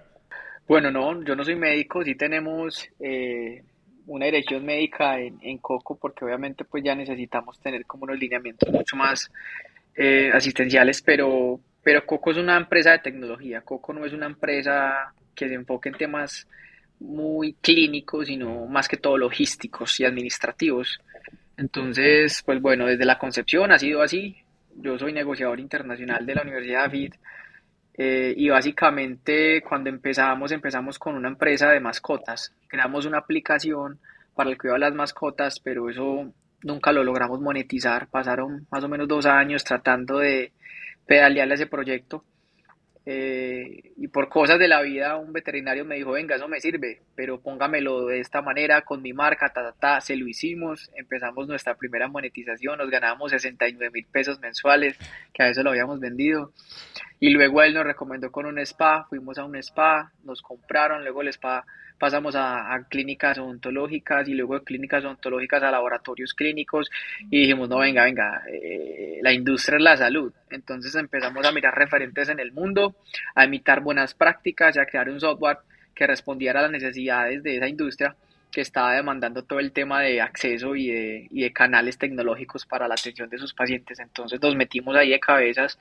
Bueno, 0.69 0.91
no, 0.91 1.25
yo 1.25 1.35
no 1.35 1.45
soy 1.45 1.57
médico, 1.57 2.05
sí 2.05 2.15
tenemos 2.15 2.87
eh, 3.01 3.63
una 4.07 4.27
dirección 4.27 4.65
médica 4.65 5.19
en, 5.19 5.39
en, 5.43 5.59
Coco 5.59 5.97
porque 5.97 6.25
obviamente 6.25 6.65
pues 6.65 6.83
ya 6.83 6.95
necesitamos 6.95 7.59
tener 7.61 7.87
como 7.87 8.05
unos 8.05 8.19
lineamientos 8.19 8.71
mucho 8.71 8.97
más 8.97 9.31
eh, 9.95 10.31
asistenciales, 10.33 11.03
pero, 11.03 11.61
pero 11.83 12.05
Coco 12.07 12.31
es 12.31 12.39
una 12.39 12.57
empresa 12.57 12.93
de 12.93 13.01
tecnología. 13.01 13.61
Coco 13.63 13.93
no 13.93 14.05
es 14.05 14.13
una 14.13 14.27
empresa 14.27 15.13
que 15.35 15.49
se 15.49 15.55
enfoque 15.55 15.91
en 15.91 15.97
temas 15.97 16.47
muy 17.01 17.55
clínicos, 17.55 18.29
sino 18.29 18.67
más 18.67 18.89
que 18.89 18.97
todo 18.97 19.19
logísticos 19.19 19.99
y 20.01 20.05
administrativos. 20.05 21.01
Entonces, 21.57 22.43
pues 22.45 22.61
bueno, 22.61 22.87
desde 22.87 23.05
la 23.05 23.19
concepción 23.19 23.73
ha 23.73 23.79
sido 23.79 24.03
así. 24.03 24.37
Yo 24.77 24.99
soy 24.99 25.13
negociador 25.13 25.61
internacional 25.61 26.25
de 26.25 26.35
la 26.35 26.43
Universidad 26.43 26.91
de 26.91 27.13
eh, 27.95 28.35
y 28.37 28.49
básicamente 28.49 29.63
cuando 29.63 29.91
empezamos, 29.91 30.53
empezamos 30.53 30.99
con 30.99 31.15
una 31.15 31.29
empresa 31.29 31.71
de 31.71 31.81
mascotas. 31.81 32.55
Creamos 32.69 33.07
una 33.07 33.19
aplicación 33.19 34.01
para 34.35 34.51
el 34.51 34.59
cuidado 34.59 34.77
de 34.77 34.87
las 34.87 34.95
mascotas, 34.95 35.61
pero 35.61 35.91
eso 35.91 36.33
nunca 36.63 36.93
lo 36.93 37.05
logramos 37.05 37.41
monetizar. 37.41 38.09
Pasaron 38.09 38.67
más 38.71 38.83
o 38.85 38.89
menos 38.89 39.09
dos 39.09 39.27
años 39.27 39.65
tratando 39.65 40.19
de 40.19 40.53
pedalearle 41.07 41.55
a 41.55 41.57
ese 41.57 41.67
proyecto. 41.67 42.25
Eh, 43.05 43.93
y 43.97 44.09
por 44.09 44.29
cosas 44.29 44.59
de 44.59 44.69
la 44.69 44.81
vida, 44.83 45.17
un 45.17 45.33
veterinario 45.33 45.85
me 45.85 45.97
dijo, 45.97 46.13
venga, 46.13 46.37
eso 46.37 46.47
me 46.49 46.61
sirve, 46.61 47.03
pero 47.17 47.41
póngamelo 47.41 48.07
de 48.07 48.21
esta 48.21 48.43
manera, 48.43 48.83
con 48.83 49.03
mi 49.03 49.13
marca, 49.13 49.49
ta, 49.53 49.63
ta, 49.63 49.73
ta. 49.73 50.01
Se 50.01 50.17
lo 50.17 50.29
hicimos, 50.29 50.91
empezamos 50.95 51.49
nuestra 51.49 51.75
primera 51.75 52.09
monetización, 52.09 52.79
nos 52.79 52.91
ganamos 52.91 53.33
69 53.33 53.91
mil 53.93 54.07
pesos 54.07 54.39
mensuales, 54.41 54.97
que 55.33 55.43
a 55.43 55.47
veces 55.47 55.65
lo 55.65 55.71
habíamos 55.71 55.99
vendido. 55.99 56.53
Y 57.19 57.31
luego 57.31 57.63
él 57.63 57.75
nos 57.75 57.85
recomendó 57.85 58.31
con 58.31 58.47
un 58.47 58.59
spa, 58.59 59.07
fuimos 59.09 59.39
a 59.39 59.45
un 59.45 59.57
spa, 59.57 60.13
nos 60.25 60.43
compraron, 60.43 61.03
luego 61.03 61.23
el 61.23 61.29
spa 61.29 61.65
pasamos 62.03 62.35
a, 62.35 62.85
clínicas 62.89 63.39
odontológicas 63.39 64.27
y 64.27 64.35
luego 64.35 64.61
clínicas 64.65 65.05
odontológicas 65.05 65.63
a 65.63 65.71
laboratorios 65.71 66.35
clínicos 66.35 66.91
y 67.31 67.43
dijimos, 67.43 67.69
no, 67.69 67.79
venga, 67.79 68.03
venga, 68.03 68.43
eh, 68.53 69.21
la 69.23 69.33
industria 69.33 69.77
es 69.77 69.83
la 69.85 69.97
salud. 69.97 70.33
Entonces 70.51 70.97
empezamos 70.97 71.47
a 71.47 71.53
mirar 71.53 71.73
referentes 71.77 72.29
en 72.29 72.41
el 72.41 72.51
mundo, 72.51 72.92
a 73.35 73.45
imitar 73.45 73.81
buenas 73.81 74.15
prácticas 74.15 74.77
y 74.77 74.81
a 74.81 74.87
crear 74.87 75.09
un 75.09 75.21
software 75.21 75.59
que 75.95 76.07
respondiera 76.07 76.61
a 76.61 76.63
las 76.65 76.73
necesidades 76.73 77.43
de 77.43 77.57
esa 77.57 77.69
industria 77.69 78.17
que 78.51 78.61
estaba 78.61 78.95
demandando 78.95 79.45
todo 79.45 79.59
el 79.61 79.73
tema 79.73 80.03
de 80.03 80.21
acceso 80.21 80.77
y 80.77 80.89
de, 80.89 81.27
y 81.31 81.43
de 81.43 81.53
canales 81.53 81.97
tecnológicos 81.97 82.67
para 82.67 82.87
la 82.87 82.95
atención 82.95 83.29
de 83.31 83.39
sus 83.39 83.55
pacientes. 83.55 83.99
Entonces 83.99 84.41
nos 84.41 84.55
metimos 84.55 84.95
ahí 84.95 85.11
de 85.11 85.21
cabezas 85.21 85.79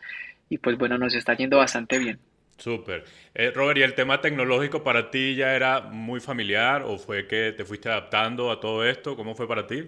y 0.49 0.57
pues 0.57 0.77
bueno, 0.77 0.97
nos 0.97 1.13
está 1.13 1.35
yendo 1.35 1.57
bastante 1.57 1.99
bien. 1.99 2.19
Súper. 2.57 3.03
Eh, 3.33 3.51
Robert, 3.51 3.79
¿y 3.79 3.81
el 3.81 3.95
tema 3.95 4.21
tecnológico 4.21 4.83
para 4.83 5.09
ti 5.09 5.35
ya 5.35 5.55
era 5.55 5.81
muy 5.81 6.19
familiar 6.19 6.83
o 6.83 6.97
fue 6.97 7.27
que 7.27 7.53
te 7.57 7.65
fuiste 7.65 7.89
adaptando 7.89 8.51
a 8.51 8.59
todo 8.59 8.85
esto? 8.85 9.15
¿Cómo 9.15 9.33
fue 9.33 9.47
para 9.47 9.65
ti? 9.65 9.83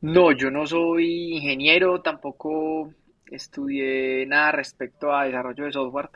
No, 0.00 0.32
yo 0.32 0.50
no 0.50 0.66
soy 0.66 1.36
ingeniero, 1.36 2.00
tampoco 2.00 2.92
estudié 3.30 4.26
nada 4.26 4.52
respecto 4.52 5.12
a 5.12 5.24
desarrollo 5.24 5.64
de 5.64 5.72
software. 5.72 6.10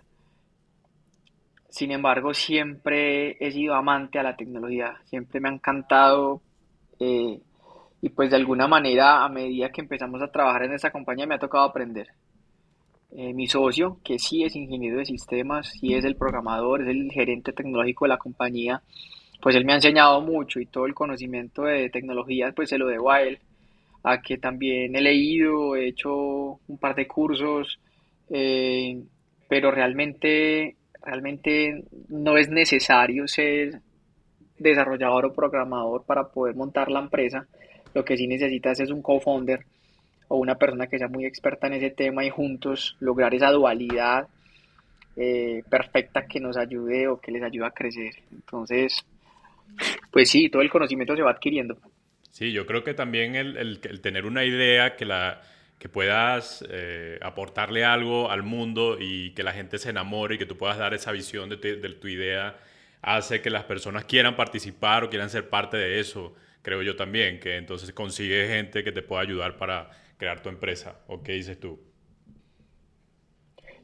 Sin 1.68 1.90
embargo, 1.90 2.34
siempre 2.34 3.36
he 3.40 3.50
sido 3.50 3.74
amante 3.74 4.18
a 4.18 4.22
la 4.22 4.36
tecnología, 4.36 5.00
siempre 5.04 5.40
me 5.40 5.48
ha 5.48 5.52
encantado 5.52 6.42
eh, 7.00 7.40
y 8.02 8.08
pues 8.10 8.30
de 8.30 8.36
alguna 8.36 8.66
manera 8.66 9.24
a 9.24 9.28
medida 9.28 9.70
que 9.70 9.80
empezamos 9.80 10.20
a 10.22 10.30
trabajar 10.30 10.64
en 10.64 10.74
esa 10.74 10.90
compañía 10.90 11.26
me 11.26 11.36
ha 11.36 11.38
tocado 11.38 11.64
aprender. 11.64 12.08
Eh, 13.14 13.32
mi 13.34 13.46
socio, 13.46 13.98
que 14.02 14.18
sí 14.18 14.42
es 14.42 14.56
ingeniero 14.56 14.98
de 14.98 15.04
sistemas, 15.04 15.68
sí 15.68 15.94
es 15.94 16.04
el 16.04 16.16
programador, 16.16 16.82
es 16.82 16.88
el 16.88 17.10
gerente 17.12 17.52
tecnológico 17.52 18.06
de 18.06 18.10
la 18.10 18.18
compañía, 18.18 18.82
pues 19.40 19.54
él 19.54 19.64
me 19.64 19.72
ha 19.72 19.76
enseñado 19.76 20.20
mucho 20.20 20.60
y 20.60 20.66
todo 20.66 20.86
el 20.86 20.94
conocimiento 20.94 21.62
de 21.62 21.90
tecnologías 21.90 22.54
pues 22.54 22.70
se 22.70 22.78
lo 22.78 22.86
debo 22.86 23.10
a 23.10 23.22
él, 23.22 23.38
a 24.02 24.20
que 24.20 24.38
también 24.38 24.96
he 24.96 25.00
leído, 25.00 25.76
he 25.76 25.88
hecho 25.88 26.60
un 26.66 26.78
par 26.78 26.94
de 26.94 27.06
cursos, 27.06 27.78
eh, 28.30 29.00
pero 29.48 29.70
realmente, 29.70 30.76
realmente 31.02 31.84
no 32.08 32.36
es 32.36 32.48
necesario 32.48 33.28
ser 33.28 33.80
desarrollador 34.58 35.26
o 35.26 35.32
programador 35.32 36.04
para 36.04 36.28
poder 36.28 36.54
montar 36.54 36.90
la 36.90 37.00
empresa. 37.00 37.46
Lo 37.94 38.04
que 38.04 38.16
sí 38.16 38.26
necesitas 38.26 38.80
es 38.80 38.90
un 38.90 39.02
co-founder 39.02 39.64
o 40.28 40.36
una 40.36 40.54
persona 40.54 40.86
que 40.86 40.98
sea 40.98 41.08
muy 41.08 41.26
experta 41.26 41.66
en 41.66 41.74
ese 41.74 41.90
tema 41.90 42.24
y 42.24 42.30
juntos 42.30 42.96
lograr 43.00 43.34
esa 43.34 43.50
dualidad 43.50 44.28
eh, 45.16 45.62
perfecta 45.68 46.26
que 46.26 46.40
nos 46.40 46.56
ayude 46.56 47.06
o 47.06 47.20
que 47.20 47.32
les 47.32 47.42
ayude 47.42 47.66
a 47.66 47.70
crecer. 47.70 48.14
Entonces, 48.30 49.04
pues 50.10 50.30
sí, 50.30 50.48
todo 50.48 50.62
el 50.62 50.70
conocimiento 50.70 51.14
se 51.14 51.22
va 51.22 51.32
adquiriendo. 51.32 51.76
Sí, 52.32 52.50
yo 52.50 52.64
creo 52.66 52.82
que 52.82 52.94
también 52.94 53.36
el, 53.36 53.80
tener 54.00 54.24
una 54.24 54.44
idea 54.44 54.96
que, 54.96 55.04
la, 55.04 55.42
que 55.78 55.90
puedas 55.90 56.64
eh, 56.70 57.18
aportarle 57.20 57.84
algo 57.84 58.30
al 58.30 58.42
mundo 58.42 58.96
y 58.98 59.32
que 59.34 59.42
la 59.42 59.52
gente 59.52 59.76
se 59.78 59.90
enamore 59.90 60.36
y 60.36 60.38
que 60.38 60.46
tú 60.46 60.56
puedas 60.56 60.78
dar 60.78 60.94
esa 60.94 61.12
visión 61.12 61.50
de 61.50 61.56
de 61.58 61.88
tu 61.90 62.08
idea 62.08 62.56
hace 63.02 63.42
que 63.42 63.50
las 63.50 63.64
personas 63.64 64.06
quieran 64.06 64.34
participar 64.34 65.04
o 65.04 65.10
quieran 65.10 65.28
ser 65.28 65.50
parte 65.50 65.76
de 65.76 66.00
eso, 66.00 66.34
creo 66.62 66.82
yo 66.82 66.96
también, 66.96 67.38
que 67.38 67.56
entonces 67.56 67.92
consigue 67.92 68.48
gente 68.48 68.82
que 68.82 68.92
te 68.92 69.02
pueda 69.02 69.20
ayudar 69.20 69.58
para 69.58 69.90
crear 70.16 70.40
tu 70.40 70.48
empresa, 70.48 71.00
¿o 71.08 71.22
qué 71.22 71.32
dices 71.32 71.60
tú? 71.60 71.78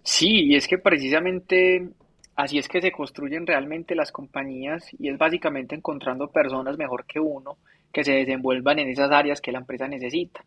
Sí, 0.03 0.47
y 0.47 0.57
es 0.57 0.67
que 0.67 0.79
precisamente 0.79 1.91
así 2.35 2.59
es 2.59 2.69
que 2.69 2.81
se 2.81 2.93
construyen 2.93 3.47
realmente 3.47 3.95
las 3.95 4.11
compañías 4.11 4.89
y 4.99 5.11
es 5.11 5.19
básicamente 5.19 5.75
encontrando 5.75 6.31
personas 6.31 6.79
mejor 6.79 7.05
que 7.05 7.21
uno 7.21 7.59
que 7.93 8.05
se 8.05 8.13
desenvuelvan 8.13 8.79
en 8.79 8.89
esas 8.89 9.11
áreas 9.11 9.41
que 9.41 9.53
la 9.53 9.59
empresa 9.59 9.89
necesita. 9.89 10.45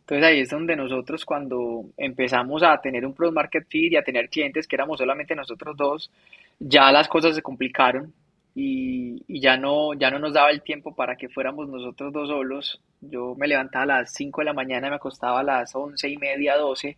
Entonces 0.00 0.24
ahí 0.26 0.40
es 0.40 0.48
donde 0.48 0.74
nosotros 0.74 1.24
cuando 1.24 1.84
empezamos 1.98 2.62
a 2.62 2.80
tener 2.80 3.04
un 3.04 3.12
product 3.12 3.34
market 3.34 3.66
fit 3.68 3.92
y 3.92 3.96
a 3.96 4.02
tener 4.02 4.30
clientes 4.30 4.66
que 4.66 4.76
éramos 4.76 4.98
solamente 4.98 5.34
nosotros 5.34 5.76
dos, 5.76 6.10
ya 6.58 6.90
las 6.90 7.08
cosas 7.08 7.34
se 7.34 7.42
complicaron 7.42 8.14
y, 8.54 9.22
y, 9.28 9.40
ya, 9.40 9.58
no, 9.58 9.92
ya 9.94 10.10
no 10.10 10.18
nos 10.18 10.32
daba 10.32 10.50
el 10.50 10.62
tiempo 10.62 10.94
para 10.94 11.16
que 11.16 11.28
fuéramos 11.28 11.68
nosotros 11.68 12.12
dos 12.12 12.28
solos. 12.28 12.80
Yo 13.02 13.34
me 13.36 13.46
levantaba 13.46 13.82
a 13.82 13.98
las 14.00 14.14
5 14.14 14.40
de 14.40 14.44
la 14.46 14.52
mañana, 14.54 14.88
me 14.88 14.96
acostaba 14.96 15.40
a 15.40 15.44
las 15.44 15.76
11 15.76 16.08
y 16.08 16.16
media, 16.16 16.56
12, 16.56 16.96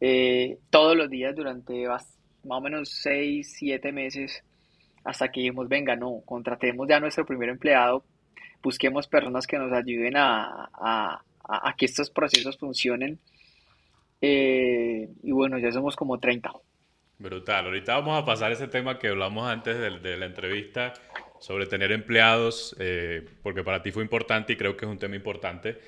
eh, 0.00 0.58
todos 0.68 0.96
los 0.96 1.08
días 1.08 1.34
durante 1.34 1.88
más 1.88 2.04
o 2.44 2.60
menos 2.60 2.90
6, 2.90 3.54
7 3.58 3.90
meses, 3.90 4.44
hasta 5.02 5.28
que 5.28 5.40
dijimos, 5.40 5.68
venga, 5.68 5.96
no, 5.96 6.20
contratemos 6.26 6.86
ya 6.86 7.00
nuestro 7.00 7.24
primer 7.24 7.48
empleado, 7.48 8.04
busquemos 8.62 9.06
personas 9.08 9.46
que 9.46 9.58
nos 9.58 9.72
ayuden 9.72 10.16
a, 10.16 10.70
a, 10.72 11.22
a 11.44 11.74
que 11.76 11.86
estos 11.86 12.10
procesos 12.10 12.56
funcionen. 12.56 13.18
Eh, 14.20 15.08
y 15.22 15.32
bueno, 15.32 15.58
ya 15.58 15.72
somos 15.72 15.96
como 15.96 16.18
30. 16.18 16.52
Brutal. 17.22 17.66
Ahorita 17.66 17.94
vamos 17.94 18.20
a 18.20 18.24
pasar 18.24 18.50
ese 18.50 18.66
tema 18.66 18.98
que 18.98 19.08
hablamos 19.08 19.48
antes 19.48 19.78
de, 19.78 20.16
la 20.16 20.26
entrevista 20.26 20.92
sobre 21.38 21.66
tener 21.66 21.92
empleados, 21.92 22.74
eh, 22.80 23.24
porque 23.42 23.62
para 23.62 23.80
ti 23.82 23.92
fue 23.92 24.02
importante 24.02 24.52
y 24.52 24.56
creo 24.56 24.76
que 24.76 24.86
es 24.86 24.90
un 24.90 24.98
tema 24.98 25.14
importante. 25.14 25.78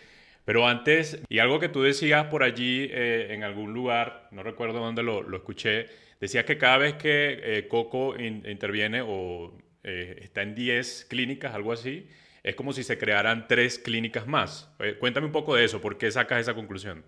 Pero 0.45 0.69
antes, 0.69 1.21
y 1.29 1.41
algo 1.41 1.59
que 1.59 1.69
tú 1.69 1.83
decías 1.83 2.27
por 2.27 2.45
allí 2.45 2.89
eh, 2.91 3.29
en 3.31 3.43
algún 3.43 3.73
lugar, 3.73 4.29
no 4.31 4.45
recuerdo 4.45 4.79
dónde 4.79 5.03
lo, 5.03 5.35
escuché, 5.35 5.87
decías 6.21 6.45
que 6.45 6.57
cada 6.57 6.79
vez 6.79 6.95
que 6.95 7.41
eh, 7.43 7.69
Coco 7.69 8.17
interviene 8.17 9.03
o 9.05 9.57
está 9.83 10.41
en 10.41 10.55
10 10.55 11.07
clínicas, 11.11 11.55
algo 11.55 11.73
así, 11.73 12.09
es 12.45 12.55
como 12.55 12.73
si 12.73 12.85
se 12.85 12.99
crearan 12.99 13.49
tres 13.49 13.79
clínicas 13.79 14.27
más. 14.27 14.71
cuéntame 15.01 15.27
un 15.27 15.33
poco 15.33 15.57
de 15.57 15.65
eso, 15.65 15.81
¿por 15.81 15.97
qué 15.97 16.11
sacas 16.11 16.43
esa 16.43 16.55
conclusión? 16.55 17.03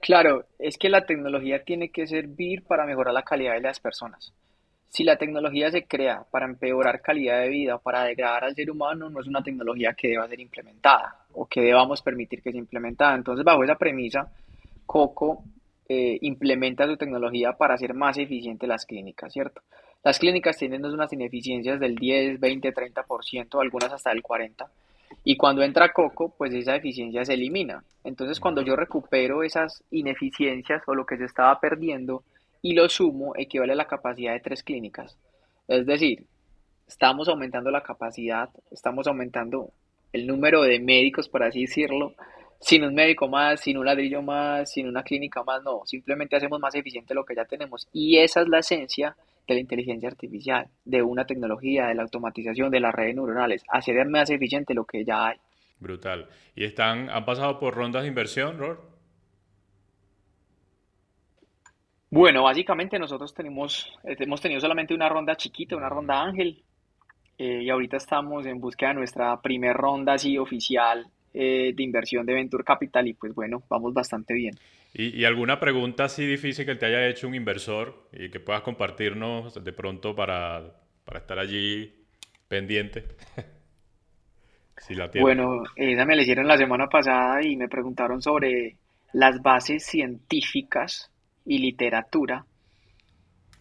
Claro, 0.00 0.46
es 0.58 0.76
que 0.76 0.88
la 0.88 1.06
tecnología 1.06 1.62
tiene 1.62 1.90
que 1.90 2.06
servir 2.06 2.64
para 2.64 2.84
mejorar 2.84 3.14
la 3.14 3.22
calidad 3.22 3.54
de 3.54 3.60
las 3.60 3.78
personas. 3.78 4.32
Si 4.88 5.04
la 5.04 5.16
tecnología 5.16 5.70
se 5.70 5.84
crea 5.84 6.24
para 6.32 6.46
empeorar 6.46 7.00
calidad 7.00 7.40
de 7.40 7.48
vida 7.48 7.78
para 7.78 8.02
degradar 8.04 8.42
al 8.44 8.56
ser 8.56 8.72
humano, 8.72 9.08
no 9.08 9.20
es 9.20 9.28
una 9.28 9.42
tecnología 9.42 9.92
que 9.92 10.08
deba 10.08 10.26
ser 10.26 10.40
implementada 10.40 11.26
o 11.32 11.46
que 11.46 11.60
debamos 11.60 12.02
permitir 12.02 12.42
que 12.42 12.50
sea 12.50 12.58
implementada. 12.58 13.14
Entonces, 13.14 13.44
bajo 13.44 13.62
esa 13.62 13.76
premisa, 13.76 14.32
Coco 14.84 15.44
eh, 15.88 16.18
implementa 16.22 16.86
su 16.86 16.96
tecnología 16.96 17.52
para 17.52 17.74
hacer 17.74 17.94
más 17.94 18.18
eficientes 18.18 18.68
las 18.68 18.84
clínicas, 18.84 19.32
¿cierto? 19.32 19.62
Las 20.02 20.18
clínicas 20.18 20.56
tienen 20.56 20.84
unas 20.84 21.12
ineficiencias 21.12 21.78
del 21.78 21.96
10, 21.96 22.40
20, 22.40 22.72
30%, 22.72 23.60
algunas 23.60 23.92
hasta 23.92 24.10
del 24.10 24.22
40%. 24.22 24.68
Y 25.24 25.36
cuando 25.36 25.62
entra 25.62 25.92
Coco, 25.92 26.34
pues 26.36 26.54
esa 26.54 26.76
eficiencia 26.76 27.24
se 27.24 27.34
elimina. 27.34 27.84
Entonces, 28.04 28.40
cuando 28.40 28.62
yo 28.62 28.76
recupero 28.76 29.42
esas 29.42 29.82
ineficiencias 29.90 30.82
o 30.86 30.94
lo 30.94 31.04
que 31.04 31.16
se 31.16 31.24
estaba 31.24 31.58
perdiendo 31.60 32.22
y 32.62 32.74
lo 32.74 32.88
sumo, 32.88 33.34
equivale 33.36 33.72
a 33.72 33.76
la 33.76 33.86
capacidad 33.86 34.32
de 34.32 34.40
tres 34.40 34.62
clínicas. 34.62 35.18
Es 35.68 35.84
decir, 35.84 36.26
estamos 36.86 37.28
aumentando 37.28 37.70
la 37.70 37.82
capacidad, 37.82 38.48
estamos 38.70 39.06
aumentando 39.06 39.70
el 40.12 40.26
número 40.26 40.62
de 40.62 40.80
médicos, 40.80 41.28
por 41.28 41.42
así 41.42 41.62
decirlo, 41.62 42.14
sin 42.60 42.84
un 42.84 42.94
médico 42.94 43.26
más, 43.26 43.60
sin 43.60 43.78
un 43.78 43.86
ladrillo 43.86 44.22
más, 44.22 44.70
sin 44.70 44.86
una 44.86 45.02
clínica 45.02 45.42
más, 45.42 45.62
no, 45.62 45.80
simplemente 45.86 46.36
hacemos 46.36 46.60
más 46.60 46.74
eficiente 46.74 47.14
lo 47.14 47.24
que 47.24 47.34
ya 47.34 47.46
tenemos. 47.46 47.88
Y 47.92 48.18
esa 48.18 48.42
es 48.42 48.48
la 48.48 48.58
esencia 48.58 49.16
de 49.48 49.54
la 49.54 49.60
inteligencia 49.60 50.08
artificial, 50.08 50.68
de 50.84 51.02
una 51.02 51.24
tecnología, 51.24 51.86
de 51.86 51.94
la 51.94 52.02
automatización, 52.02 52.70
de 52.70 52.80
las 52.80 52.94
redes 52.94 53.14
neuronales, 53.14 53.64
hacer 53.68 54.06
más 54.06 54.28
eficiente 54.30 54.74
lo 54.74 54.84
que 54.84 55.04
ya 55.04 55.28
hay. 55.28 55.38
Brutal. 55.78 56.28
¿Y 56.54 56.64
están, 56.64 57.08
han 57.08 57.24
pasado 57.24 57.58
por 57.58 57.74
rondas 57.74 58.02
de 58.02 58.08
inversión, 58.08 58.58
Ror? 58.58 58.90
Bueno, 62.10 62.42
básicamente 62.42 62.98
nosotros 62.98 63.32
tenemos, 63.32 63.90
eh, 64.04 64.16
hemos 64.18 64.40
tenido 64.40 64.60
solamente 64.60 64.92
una 64.92 65.08
ronda 65.08 65.34
chiquita, 65.36 65.76
una 65.76 65.88
ronda 65.88 66.20
ángel, 66.20 66.62
eh, 67.38 67.62
y 67.62 67.70
ahorita 67.70 67.96
estamos 67.96 68.44
en 68.44 68.60
búsqueda 68.60 68.90
de 68.90 68.96
nuestra 68.96 69.40
primera 69.40 69.72
ronda 69.72 70.14
así 70.14 70.36
oficial 70.36 71.06
eh, 71.32 71.72
de 71.74 71.82
inversión 71.82 72.26
de 72.26 72.34
Venture 72.34 72.64
Capital 72.64 73.06
y 73.08 73.14
pues 73.14 73.34
bueno, 73.34 73.62
vamos 73.68 73.94
bastante 73.94 74.34
bien. 74.34 74.54
¿Y, 74.92 75.24
alguna 75.24 75.60
pregunta 75.60 76.04
así 76.04 76.26
difícil 76.26 76.66
que 76.66 76.74
te 76.74 76.86
haya 76.86 77.06
hecho 77.06 77.28
un 77.28 77.36
inversor 77.36 78.08
y 78.12 78.28
que 78.28 78.40
puedas 78.40 78.62
compartirnos 78.62 79.62
de 79.62 79.72
pronto 79.72 80.16
para, 80.16 80.62
para 81.04 81.20
estar 81.20 81.38
allí 81.38 81.94
pendiente? 82.48 83.04
si 84.78 84.94
la 84.94 85.08
bueno, 85.20 85.62
esa 85.76 86.04
me 86.04 86.16
la 86.16 86.22
hicieron 86.22 86.48
la 86.48 86.56
semana 86.56 86.88
pasada 86.88 87.40
y 87.44 87.54
me 87.54 87.68
preguntaron 87.68 88.20
sobre 88.20 88.76
las 89.12 89.40
bases 89.40 89.86
científicas 89.86 91.12
y 91.44 91.58
literatura 91.58 92.44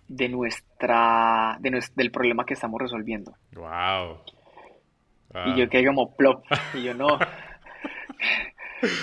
de 0.07 0.29
nuestra, 0.29 1.57
de 1.59 1.79
del 1.95 2.11
problema 2.11 2.43
que 2.45 2.55
estamos 2.55 2.81
resolviendo. 2.81 3.33
Wow. 3.53 4.17
Y 5.45 5.59
yo 5.59 5.69
quedé 5.69 5.85
como 5.85 6.15
plop. 6.15 6.43
Y 6.73 6.83
yo 6.83 6.93
no. 6.93 7.07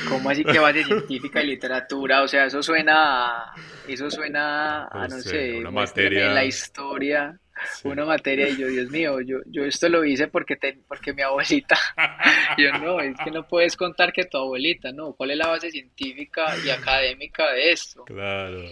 ¿Cómo 0.08 0.30
así 0.30 0.44
que 0.44 0.58
base 0.58 0.84
científica 0.84 1.42
y 1.42 1.46
literatura? 1.46 2.22
O 2.22 2.28
sea, 2.28 2.46
eso 2.46 2.62
suena, 2.62 3.52
eso 3.86 4.10
suena 4.10 4.86
a, 4.86 5.08
no, 5.08 5.18
sé, 5.20 5.58
una 5.58 5.70
materia... 5.70 6.28
en 6.28 6.34
la 6.34 6.44
historia, 6.44 7.38
una 7.84 8.04
materia, 8.04 8.48
y 8.48 8.56
yo, 8.56 8.68
Dios 8.68 8.90
mío, 8.90 9.20
yo, 9.20 9.38
yo 9.46 9.64
esto 9.64 9.88
lo 9.88 10.04
hice 10.04 10.28
porque, 10.28 10.56
porque 10.88 11.12
mi 11.12 11.22
abuelita, 11.22 11.76
yo 12.58 12.72
no, 12.78 13.00
es 13.00 13.16
que 13.22 13.30
no 13.30 13.46
puedes 13.46 13.76
contar 13.76 14.12
que 14.12 14.24
tu 14.24 14.38
abuelita, 14.38 14.92
no, 14.92 15.12
¿cuál 15.12 15.32
es 15.32 15.38
la 15.38 15.48
base 15.48 15.70
científica 15.70 16.54
y 16.64 16.70
académica 16.70 17.52
de 17.52 17.72
esto? 17.72 18.04
Claro. 18.04 18.62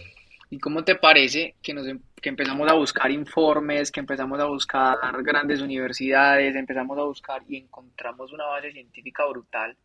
¿Y 0.51 0.59
cómo 0.59 0.85
te 0.85 0.95
parece 0.95 1.57
que, 1.63 1.75
nos, 1.75 1.87
em, 1.87 2.01
que 2.21 2.29
empezamos 2.29 2.71
a 2.71 2.75
buscar 2.75 3.11
informes, 3.11 3.91
que 3.91 4.01
empezamos 4.01 4.39
a 4.41 4.45
buscar 4.45 4.97
grandes 5.23 5.61
universidades, 5.61 6.55
empezamos 6.55 6.97
a 6.99 7.03
buscar 7.03 7.43
y 7.49 7.57
encontramos 7.57 8.33
una 8.33 8.45
base 8.45 8.71
científica 8.73 9.27
brutal? 9.27 9.77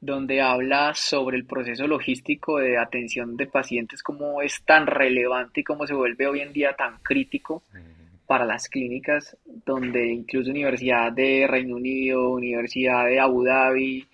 Donde 0.00 0.40
habla 0.40 0.94
sobre 0.94 1.36
el 1.36 1.44
proceso 1.44 1.86
logístico 1.86 2.58
de 2.58 2.78
atención 2.78 3.36
de 3.36 3.46
pacientes, 3.46 4.02
cómo 4.02 4.40
es 4.40 4.62
tan 4.64 4.86
relevante 4.86 5.60
y 5.60 5.64
cómo 5.64 5.86
se 5.86 5.94
vuelve 5.94 6.26
hoy 6.26 6.40
en 6.40 6.52
día 6.52 6.74
tan 6.74 6.98
crítico 7.02 7.62
para 8.26 8.46
las 8.46 8.68
clínicas, 8.68 9.36
donde 9.44 10.06
incluso 10.06 10.50
Universidad 10.50 11.12
de 11.12 11.46
Reino 11.46 11.76
Unido, 11.76 12.30
Universidad 12.30 13.04
de 13.06 13.20
Abu 13.20 13.44
Dhabi, 13.44 14.06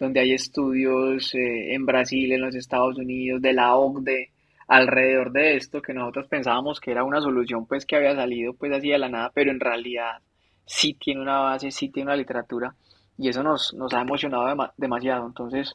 donde 0.00 0.20
hay 0.20 0.32
estudios 0.32 1.34
eh, 1.34 1.74
en 1.74 1.84
Brasil, 1.84 2.32
en 2.32 2.40
los 2.40 2.54
Estados 2.54 2.96
Unidos, 2.96 3.42
de 3.42 3.52
la 3.52 3.76
OCDE, 3.76 4.30
alrededor 4.68 5.32
de 5.32 5.56
esto, 5.56 5.82
que 5.82 5.94
nosotros 5.94 6.26
pensábamos 6.28 6.80
que 6.80 6.90
era 6.90 7.04
una 7.04 7.20
solución 7.20 7.66
pues 7.66 7.86
que 7.86 7.96
había 7.96 8.14
salido 8.14 8.54
pues 8.54 8.72
así 8.72 8.88
de 8.88 8.98
la 8.98 9.08
nada, 9.08 9.30
pero 9.34 9.50
en 9.50 9.60
realidad 9.60 10.20
sí 10.64 10.94
tiene 10.94 11.20
una 11.20 11.40
base, 11.40 11.70
sí 11.70 11.88
tiene 11.90 12.08
una 12.08 12.16
literatura 12.16 12.74
y 13.18 13.28
eso 13.28 13.42
nos, 13.42 13.74
nos 13.74 13.92
ha 13.92 14.00
emocionado 14.00 14.72
demasiado. 14.76 15.26
Entonces, 15.26 15.74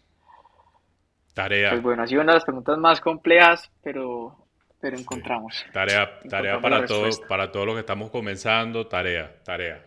tarea. 1.33 1.71
Pues 1.71 1.83
bueno, 1.83 2.03
ha 2.03 2.07
sido 2.07 2.21
una 2.21 2.31
de 2.31 2.38
las 2.38 2.45
preguntas 2.45 2.77
más 2.77 3.01
complejas, 3.01 3.69
pero, 3.83 4.47
pero 4.79 4.97
encontramos. 4.97 5.65
Tarea, 5.73 6.19
tarea 6.29 6.62
para 6.62 6.85
todos, 6.85 7.19
para 7.19 7.51
todos 7.51 7.65
los 7.65 7.75
que 7.75 7.81
estamos 7.81 8.09
comenzando, 8.09 8.88
tarea, 8.88 9.43
tarea. 9.43 9.85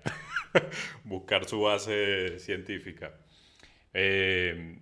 Buscar 1.04 1.46
su 1.46 1.62
base 1.62 2.38
científica. 2.38 3.12
Eh, 3.94 4.78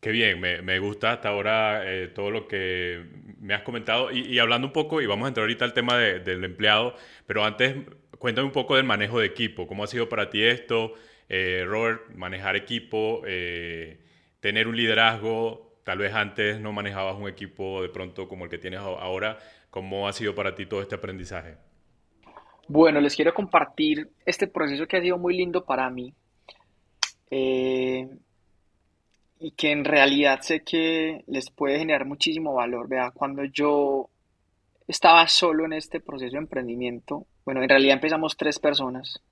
qué 0.00 0.10
bien, 0.10 0.40
me, 0.40 0.60
me, 0.60 0.80
gusta 0.80 1.12
hasta 1.12 1.28
ahora 1.28 1.82
eh, 1.84 2.08
todo 2.08 2.32
lo 2.32 2.48
que 2.48 3.06
me 3.38 3.54
has 3.54 3.62
comentado. 3.62 4.10
Y, 4.10 4.22
y, 4.22 4.40
hablando 4.40 4.66
un 4.66 4.72
poco, 4.72 5.00
y 5.00 5.06
vamos 5.06 5.26
a 5.26 5.28
entrar 5.28 5.44
ahorita 5.44 5.64
al 5.64 5.72
tema 5.72 5.96
del 5.96 6.42
empleado, 6.42 6.96
pero 7.26 7.44
antes 7.44 7.76
cuéntame 8.18 8.46
un 8.46 8.52
poco 8.52 8.74
del 8.74 8.84
manejo 8.84 9.20
de 9.20 9.26
equipo. 9.26 9.68
¿Cómo 9.68 9.84
ha 9.84 9.86
sido 9.86 10.08
para 10.08 10.30
ti 10.30 10.42
esto? 10.42 10.94
Eh, 11.28 11.64
Robert, 11.66 12.14
manejar 12.14 12.56
equipo, 12.56 13.22
eh, 13.26 13.98
tener 14.40 14.68
un 14.68 14.76
liderazgo, 14.76 15.80
tal 15.84 15.98
vez 15.98 16.14
antes 16.14 16.60
no 16.60 16.72
manejabas 16.72 17.16
un 17.16 17.28
equipo 17.28 17.82
de 17.82 17.88
pronto 17.88 18.28
como 18.28 18.44
el 18.44 18.50
que 18.50 18.58
tienes 18.58 18.80
ahora, 18.80 19.38
¿cómo 19.70 20.08
ha 20.08 20.12
sido 20.12 20.34
para 20.34 20.54
ti 20.54 20.66
todo 20.66 20.82
este 20.82 20.94
aprendizaje? 20.94 21.56
Bueno, 22.68 23.00
les 23.00 23.16
quiero 23.16 23.32
compartir 23.32 24.10
este 24.26 24.46
proceso 24.46 24.86
que 24.86 24.98
ha 24.98 25.00
sido 25.00 25.16
muy 25.16 25.34
lindo 25.34 25.64
para 25.64 25.88
mí 25.88 26.12
eh, 27.30 28.06
y 29.40 29.50
que 29.52 29.70
en 29.70 29.84
realidad 29.84 30.40
sé 30.42 30.62
que 30.62 31.24
les 31.26 31.50
puede 31.50 31.78
generar 31.78 32.04
muchísimo 32.04 32.54
valor. 32.54 32.88
Vea, 32.88 33.10
cuando 33.10 33.44
yo 33.44 34.10
estaba 34.86 35.26
solo 35.28 35.64
en 35.64 35.74
este 35.74 36.00
proceso 36.00 36.32
de 36.32 36.38
emprendimiento, 36.38 37.26
bueno, 37.44 37.62
en 37.62 37.68
realidad 37.68 37.94
empezamos 37.94 38.36
tres 38.36 38.58
personas, 38.58 39.22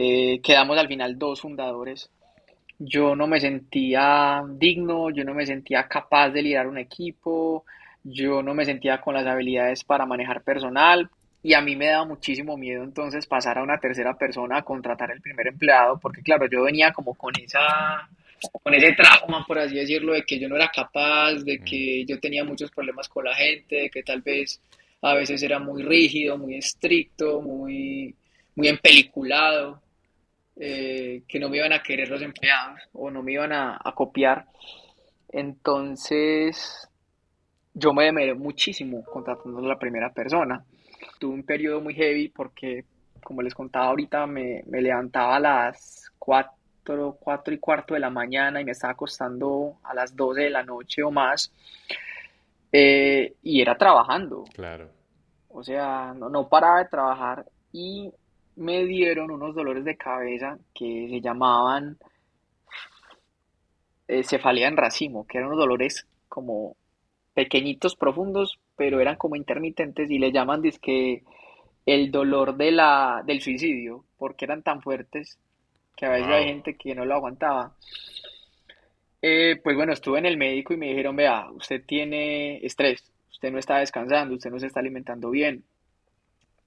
eh, 0.00 0.40
quedamos 0.44 0.78
al 0.78 0.86
final 0.86 1.18
dos 1.18 1.40
fundadores. 1.40 2.08
Yo 2.78 3.16
no 3.16 3.26
me 3.26 3.40
sentía 3.40 4.44
digno, 4.48 5.10
yo 5.10 5.24
no 5.24 5.34
me 5.34 5.44
sentía 5.44 5.88
capaz 5.88 6.30
de 6.30 6.42
liderar 6.42 6.68
un 6.68 6.78
equipo, 6.78 7.64
yo 8.04 8.40
no 8.40 8.54
me 8.54 8.64
sentía 8.64 9.00
con 9.00 9.14
las 9.14 9.26
habilidades 9.26 9.82
para 9.82 10.06
manejar 10.06 10.44
personal 10.44 11.10
y 11.42 11.54
a 11.54 11.60
mí 11.60 11.74
me 11.74 11.86
daba 11.86 12.04
muchísimo 12.04 12.56
miedo 12.56 12.84
entonces 12.84 13.26
pasar 13.26 13.58
a 13.58 13.62
una 13.64 13.78
tercera 13.78 14.16
persona 14.16 14.58
a 14.58 14.62
contratar 14.62 15.10
el 15.10 15.20
primer 15.20 15.48
empleado 15.48 15.98
porque 15.98 16.22
claro, 16.22 16.46
yo 16.48 16.62
venía 16.62 16.92
como 16.92 17.14
con 17.14 17.32
esa 17.36 18.08
con 18.62 18.72
ese 18.74 18.92
trauma, 18.92 19.44
por 19.48 19.58
así 19.58 19.74
decirlo, 19.74 20.12
de 20.12 20.22
que 20.22 20.38
yo 20.38 20.48
no 20.48 20.54
era 20.54 20.68
capaz, 20.68 21.42
de 21.42 21.58
que 21.58 22.04
yo 22.04 22.20
tenía 22.20 22.44
muchos 22.44 22.70
problemas 22.70 23.08
con 23.08 23.24
la 23.24 23.34
gente, 23.34 23.74
de 23.74 23.90
que 23.90 24.04
tal 24.04 24.22
vez 24.22 24.60
a 25.02 25.14
veces 25.14 25.42
era 25.42 25.58
muy 25.58 25.82
rígido, 25.82 26.38
muy 26.38 26.54
estricto, 26.54 27.40
muy, 27.40 28.14
muy 28.54 28.68
empeliculado, 28.68 29.82
eh, 30.60 31.22
que 31.28 31.38
no 31.38 31.48
me 31.48 31.58
iban 31.58 31.72
a 31.72 31.82
querer 31.82 32.08
los 32.08 32.20
empleados 32.20 32.80
o 32.92 33.10
no 33.10 33.22
me 33.22 33.32
iban 33.32 33.52
a, 33.52 33.78
copiar. 33.94 34.46
Entonces, 35.28 36.88
yo 37.74 37.92
me 37.92 38.04
demoré 38.04 38.34
muchísimo 38.34 39.04
contratando 39.04 39.58
a 39.58 39.68
la 39.68 39.78
primera 39.78 40.12
persona. 40.12 40.64
Tuve 41.20 41.34
un 41.34 41.44
periodo 41.44 41.80
muy 41.80 41.94
heavy 41.94 42.28
porque, 42.28 42.84
como 43.22 43.42
les 43.42 43.54
contaba 43.54 43.86
ahorita, 43.86 44.26
me, 44.26 44.64
me 44.66 44.80
levantaba 44.80 45.36
a 45.36 45.40
las 45.40 46.10
4, 46.18 47.18
4 47.20 47.54
y 47.54 47.58
cuarto 47.58 47.94
de 47.94 48.00
la 48.00 48.10
mañana 48.10 48.60
y 48.60 48.64
me 48.64 48.72
estaba 48.72 48.94
acostando 48.94 49.78
a 49.84 49.94
las 49.94 50.16
12 50.16 50.42
de 50.42 50.50
la 50.50 50.64
noche 50.64 51.04
o 51.04 51.12
más. 51.12 51.52
Eh, 52.72 53.34
y 53.42 53.60
era 53.60 53.76
trabajando. 53.76 54.44
Claro. 54.54 54.90
O 55.50 55.62
sea, 55.62 56.12
no, 56.16 56.28
no 56.28 56.48
paraba 56.48 56.80
de 56.80 56.88
trabajar 56.88 57.46
y 57.72 58.12
me 58.58 58.84
dieron 58.84 59.30
unos 59.30 59.54
dolores 59.54 59.84
de 59.84 59.96
cabeza 59.96 60.58
que 60.74 61.06
se 61.08 61.20
llamaban 61.20 61.96
eh, 64.08 64.24
cefalea 64.24 64.68
en 64.68 64.76
racimo, 64.76 65.26
que 65.26 65.38
eran 65.38 65.48
unos 65.48 65.60
dolores 65.60 66.06
como 66.28 66.76
pequeñitos, 67.34 67.94
profundos, 67.94 68.58
pero 68.76 69.00
eran 69.00 69.16
como 69.16 69.36
intermitentes 69.36 70.10
y 70.10 70.18
le 70.18 70.32
llaman 70.32 70.62
que 70.82 71.22
el 71.86 72.10
dolor 72.10 72.56
de 72.56 72.72
la, 72.72 73.22
del 73.24 73.40
suicidio, 73.40 74.04
porque 74.18 74.44
eran 74.44 74.62
tan 74.62 74.82
fuertes 74.82 75.38
que 75.96 76.06
a 76.06 76.10
veces 76.10 76.28
hay 76.28 76.44
gente 76.46 76.74
que 76.74 76.94
no 76.94 77.04
lo 77.04 77.14
aguantaba. 77.14 77.74
Eh, 79.22 79.60
pues 79.62 79.76
bueno, 79.76 79.92
estuve 79.92 80.18
en 80.18 80.26
el 80.26 80.36
médico 80.36 80.74
y 80.74 80.76
me 80.76 80.88
dijeron, 80.88 81.16
vea, 81.16 81.50
usted 81.50 81.84
tiene 81.84 82.58
estrés, 82.58 83.12
usted 83.30 83.50
no 83.50 83.58
está 83.58 83.78
descansando, 83.78 84.34
usted 84.34 84.50
no 84.50 84.58
se 84.58 84.66
está 84.66 84.80
alimentando 84.80 85.30
bien. 85.30 85.64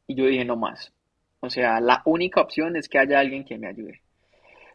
Y 0.07 0.15
yo 0.15 0.25
dije, 0.25 0.45
no 0.45 0.55
más. 0.55 0.93
O 1.41 1.49
sea, 1.49 1.81
la 1.81 2.01
única 2.05 2.41
opción 2.41 2.75
es 2.77 2.87
que 2.87 2.99
haya 2.99 3.19
alguien 3.19 3.43
que 3.43 3.57
me 3.57 3.67
ayude. 3.67 4.01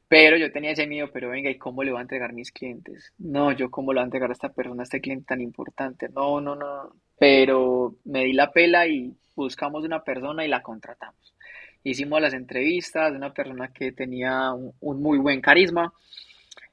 Pero 0.09 0.37
yo 0.37 0.53
tenía 0.53 0.71
ese 0.71 0.87
miedo, 0.87 1.09
pero 1.13 1.31
venga, 1.31 1.51
¿y 1.51 1.59
cómo 1.59 1.83
le 1.83 1.91
voy 1.91 1.99
a 1.99 2.03
entregar 2.03 2.33
mis 2.33 2.53
clientes? 2.53 3.13
No, 3.19 3.51
yo 3.53 3.71
cómo 3.71 3.93
le 3.93 3.99
voy 3.99 4.03
a 4.03 4.05
entregar 4.05 4.31
a 4.31 4.35
esta 4.35 4.53
persona, 4.53 4.83
a 4.83 4.85
este 4.85 5.01
cliente 5.01 5.25
tan 5.27 5.41
importante. 5.41 6.09
No, 6.11 6.41
no, 6.41 6.55
no. 6.55 6.93
Pero 7.19 7.97
me 8.05 8.25
di 8.25 8.33
la 8.33 8.53
pela 8.53 8.87
y 8.87 9.17
buscamos 9.35 9.85
una 9.85 10.05
persona 10.05 10.45
y 10.45 10.49
la 10.49 10.63
contratamos. 10.63 11.35
Hicimos 11.83 12.21
las 12.21 12.35
entrevistas 12.35 13.13
una 13.13 13.33
persona 13.33 13.73
que 13.73 13.93
tenía 13.93 14.53
un, 14.53 14.73
un 14.81 15.03
muy 15.03 15.19
buen 15.19 15.41
carisma 15.41 15.93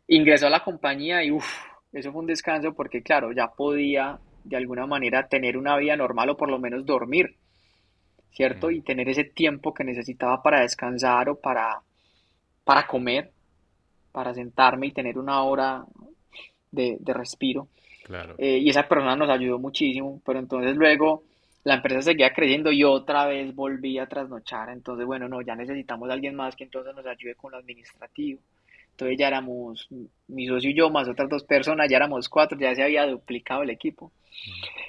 ingresó 0.08 0.48
a 0.48 0.50
la 0.50 0.64
compañía 0.64 1.24
y 1.24 1.32
uff, 1.32 1.46
eso 1.92 2.12
fue 2.12 2.22
un 2.22 2.28
descanso 2.28 2.74
porque 2.74 3.02
claro, 3.02 3.32
ya 3.32 3.48
podía 3.48 4.20
de 4.44 4.58
alguna 4.58 4.86
manera 4.86 5.28
tener 5.28 5.58
una 5.58 5.78
vida 5.78 5.96
normal 5.96 6.30
o 6.32 6.38
por 6.38 6.50
lo 6.50 6.60
menos 6.60 6.86
dormir, 6.86 7.38
¿cierto? 8.34 8.72
Y 8.72 8.82
tener 8.82 9.08
ese 9.10 9.24
tiempo 9.24 9.74
que 9.74 9.84
necesitaba 9.84 10.42
para 10.42 10.62
descansar 10.62 11.30
o 11.30 11.36
para, 11.36 11.82
para 12.64 12.88
comer, 12.88 13.32
para 14.12 14.34
sentarme 14.34 14.88
y 14.88 14.92
tener 14.92 15.18
una 15.18 15.44
hora 15.44 15.86
de, 16.72 16.98
respiro. 17.06 17.68
Claro. 18.04 18.36
Eh, 18.38 18.58
y 18.58 18.70
esa 18.70 18.88
persona 18.88 19.16
nos 19.16 19.30
ayudó 19.30 19.60
muchísimo, 19.60 20.22
pero 20.26 20.40
entonces 20.40 20.76
luego 20.76 21.24
la 21.64 21.76
empresa 21.76 22.02
seguía 22.02 22.34
creciendo 22.34 22.72
y 22.72 22.84
otra 22.84 23.26
vez 23.28 23.56
volví 23.56 23.98
a 23.98 24.08
trasnochar. 24.08 24.70
Entonces, 24.70 25.06
bueno, 25.06 25.30
no, 25.30 25.42
ya 25.42 25.56
necesitamos 25.56 26.10
a 26.10 26.14
alguien 26.14 26.36
más 26.36 26.56
que 26.56 26.66
entonces 26.66 26.94
nos 26.96 27.06
ayude 27.06 27.36
con 27.36 27.52
lo 27.52 27.58
administrativo. 27.58 28.42
Entonces 28.92 29.18
ya 29.18 29.28
éramos, 29.28 29.88
mi 30.28 30.48
socio 30.48 30.70
y 30.70 30.76
yo, 30.76 30.90
más 30.90 31.08
otras 31.08 31.30
dos 31.30 31.44
personas, 31.44 31.90
ya 31.90 31.98
éramos 31.98 32.30
cuatro, 32.30 32.58
ya 32.60 32.76
se 32.76 32.84
había 32.84 33.08
duplicado 33.08 33.64
el 33.64 33.70
equipo. 33.70 34.12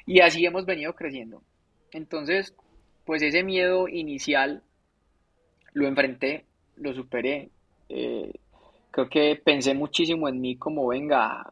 Y 0.04 0.20
así 0.20 0.44
hemos 0.44 0.66
venido 0.66 0.94
creciendo. 0.94 1.42
Entonces, 1.92 2.54
pues 3.04 3.22
ese 3.22 3.42
miedo 3.42 3.88
inicial 3.88 4.62
lo 5.72 5.86
enfrenté, 5.86 6.44
lo 6.76 6.94
superé. 6.94 7.50
Eh, 7.88 8.32
creo 8.90 9.08
que 9.08 9.40
pensé 9.42 9.74
muchísimo 9.74 10.28
en 10.28 10.40
mí 10.40 10.56
como, 10.56 10.88
venga, 10.88 11.50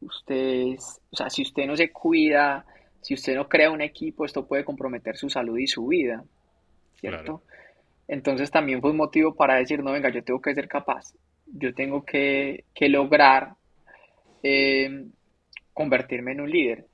usted, 0.00 0.76
o 1.10 1.16
sea, 1.16 1.30
si 1.30 1.42
usted 1.42 1.66
no 1.66 1.76
se 1.76 1.90
cuida, 1.90 2.64
si 3.00 3.14
usted 3.14 3.34
no 3.34 3.48
crea 3.48 3.70
un 3.70 3.80
equipo, 3.80 4.24
esto 4.24 4.46
puede 4.46 4.64
comprometer 4.64 5.16
su 5.16 5.30
salud 5.30 5.58
y 5.58 5.66
su 5.66 5.86
vida, 5.86 6.24
¿cierto? 7.00 7.42
Entonces 8.08 8.50
también 8.50 8.80
fue 8.80 8.90
un 8.90 8.96
motivo 8.96 9.34
para 9.34 9.56
decir, 9.56 9.82
no, 9.82 9.92
venga, 9.92 10.10
yo 10.10 10.24
tengo 10.24 10.40
que 10.40 10.54
ser 10.54 10.68
capaz 10.68 11.14
yo 11.52 11.74
tengo 11.74 12.04
que, 12.04 12.64
lograr 12.80 13.54
eh, 14.42 15.06
convertirme 15.72 16.32
en 16.32 16.40
un 16.40 16.50
líder. 16.50 16.86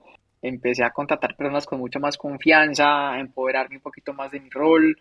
Empecé 0.46 0.84
a 0.84 0.90
contratar 0.90 1.36
personas 1.36 1.66
con 1.66 1.78
mucha 1.80 1.98
más 1.98 2.16
confianza, 2.16 3.12
a 3.12 3.20
empoderarme 3.20 3.76
un 3.76 3.82
poquito 3.82 4.12
más 4.12 4.30
de 4.30 4.40
mi 4.40 4.50
rol, 4.50 4.96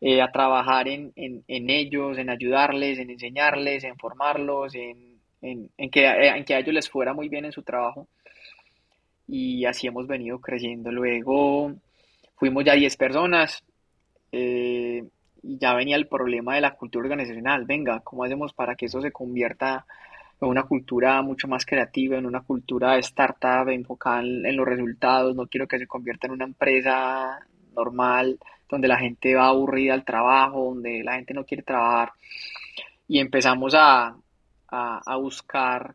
eh, 0.00 0.20
a 0.22 0.30
trabajar 0.30 0.88
en, 0.88 1.12
ellos, 1.46 2.18
en 2.18 2.30
ayudarles, 2.30 2.98
en 2.98 3.10
enseñarles, 3.10 3.84
en 3.84 3.96
formarlos, 3.96 4.74
en, 4.74 5.20
que, 5.90 6.06
en 6.06 6.44
que 6.44 6.54
a 6.54 6.58
ellos 6.58 6.74
les 6.74 6.88
fuera 6.90 7.12
muy 7.14 7.28
bien 7.28 7.44
en 7.44 7.52
su 7.52 7.62
trabajo. 7.62 8.08
Y 9.26 9.64
así 9.64 9.86
hemos 9.86 10.06
venido 10.06 10.40
creciendo. 10.40 10.90
Luego 10.90 11.72
fuimos 12.36 12.64
ya 12.64 12.74
10 12.74 12.96
personas. 12.96 13.62
Eh, 14.32 15.04
y 15.42 15.58
ya 15.58 15.74
venía 15.74 15.96
el 15.96 16.06
problema 16.06 16.54
de 16.54 16.60
la 16.60 16.74
cultura 16.74 17.04
organizacional. 17.04 17.64
Venga, 17.64 18.00
¿cómo 18.00 18.24
hacemos 18.24 18.52
para 18.52 18.74
que 18.74 18.86
eso 18.86 19.00
se 19.00 19.12
convierta 19.12 19.86
en 20.40 20.48
una 20.48 20.62
cultura 20.64 21.20
mucho 21.22 21.48
más 21.48 21.66
creativa, 21.66 22.16
en 22.16 22.26
una 22.26 22.40
cultura 22.40 22.96
startup 22.98 23.68
enfocada 23.68 24.20
en, 24.20 24.56
los 24.56 24.66
resultados? 24.66 25.34
No 25.36 25.46
quiero 25.46 25.66
que 25.68 25.78
se 25.78 25.86
convierta 25.86 26.26
en 26.26 26.32
una 26.32 26.44
empresa 26.44 27.38
normal 27.74 28.38
donde 28.68 28.88
la 28.88 28.98
gente 28.98 29.34
va 29.34 29.48
aburrida 29.48 29.94
al 29.94 30.04
trabajo, 30.04 30.66
donde 30.66 31.02
la 31.02 31.14
gente 31.16 31.34
no 31.34 31.44
quiere 31.44 31.62
trabajar. 31.62 32.12
Y 33.08 33.18
empezamos 33.18 33.74
a, 33.76 34.16
a, 34.68 35.16
buscar 35.16 35.94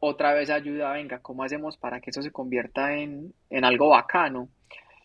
otra 0.00 0.32
vez 0.32 0.48
ayuda, 0.50 0.92
venga, 0.92 1.18
¿cómo 1.18 1.42
hacemos 1.42 1.76
para 1.76 2.00
que 2.00 2.10
eso 2.10 2.22
se 2.22 2.30
convierta 2.30 2.94
en, 2.94 3.34
en 3.50 3.64
algo 3.64 3.90
bacano? 3.90 4.48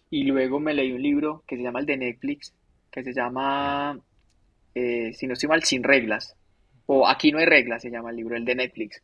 Y 0.10 0.24
luego 0.24 0.60
me 0.60 0.74
leí 0.74 0.91
un 0.91 1.02
libro 1.02 1.44
que 1.46 1.58
se 1.58 1.63
llama 1.63 1.80
el 1.80 1.86
de 1.86 1.98
Netflix, 1.98 2.54
que 2.89 3.04
se 3.04 3.13
llama, 3.13 3.98
eh, 4.76 5.13
si 5.13 5.28
no 5.28 5.34
estoy 5.34 5.50
mal, 5.50 5.63
Sin 5.63 5.84
Reglas, 5.84 6.36
o 6.93 7.08
Aquí 7.08 7.32
no 7.32 7.39
hay 7.39 7.45
reglas, 7.45 7.82
se 7.82 7.89
llama 7.89 8.10
el 8.10 8.17
libro, 8.17 8.36
el 8.36 8.43
de 8.43 8.54
Netflix. 8.54 9.01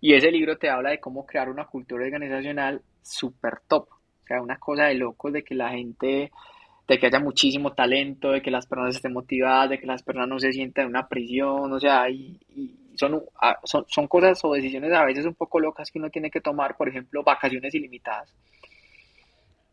Y 0.00 0.14
ese 0.14 0.30
libro 0.30 0.56
te 0.56 0.70
habla 0.70 0.90
de 0.90 1.00
cómo 1.00 1.26
crear 1.26 1.50
una 1.50 1.66
cultura 1.66 2.04
organizacional 2.04 2.80
súper 3.02 3.60
top. 3.68 3.88
O 3.90 4.26
sea, 4.26 4.40
una 4.40 4.58
cosa 4.58 4.84
de 4.84 4.94
locos 4.94 5.34
de 5.34 5.42
que 5.42 5.54
la 5.54 5.70
gente, 5.70 6.30
de 6.88 6.98
que 6.98 7.06
haya 7.06 7.20
muchísimo 7.20 7.74
talento, 7.74 8.30
de 8.30 8.40
que 8.40 8.50
las 8.50 8.66
personas 8.66 8.96
estén 8.96 9.12
motivadas, 9.12 9.68
de 9.68 9.78
que 9.78 9.86
las 9.86 10.02
personas 10.02 10.28
no 10.30 10.38
se 10.38 10.52
sientan 10.52 10.84
en 10.84 10.90
una 10.90 11.08
prisión, 11.08 11.70
o 11.70 11.78
sea, 11.78 12.06
son, 12.94 13.22
ah, 13.42 13.58
son, 13.64 13.84
son 13.86 14.08
cosas 14.08 14.42
o 14.42 14.54
decisiones 14.54 14.92
a 14.94 15.04
veces 15.04 15.26
un 15.26 15.34
poco 15.34 15.60
locas 15.60 15.90
que 15.90 15.98
uno 15.98 16.08
tiene 16.08 16.30
que 16.30 16.40
tomar, 16.40 16.74
por 16.74 16.88
ejemplo, 16.88 17.22
vacaciones 17.22 17.74
ilimitadas. 17.74 18.32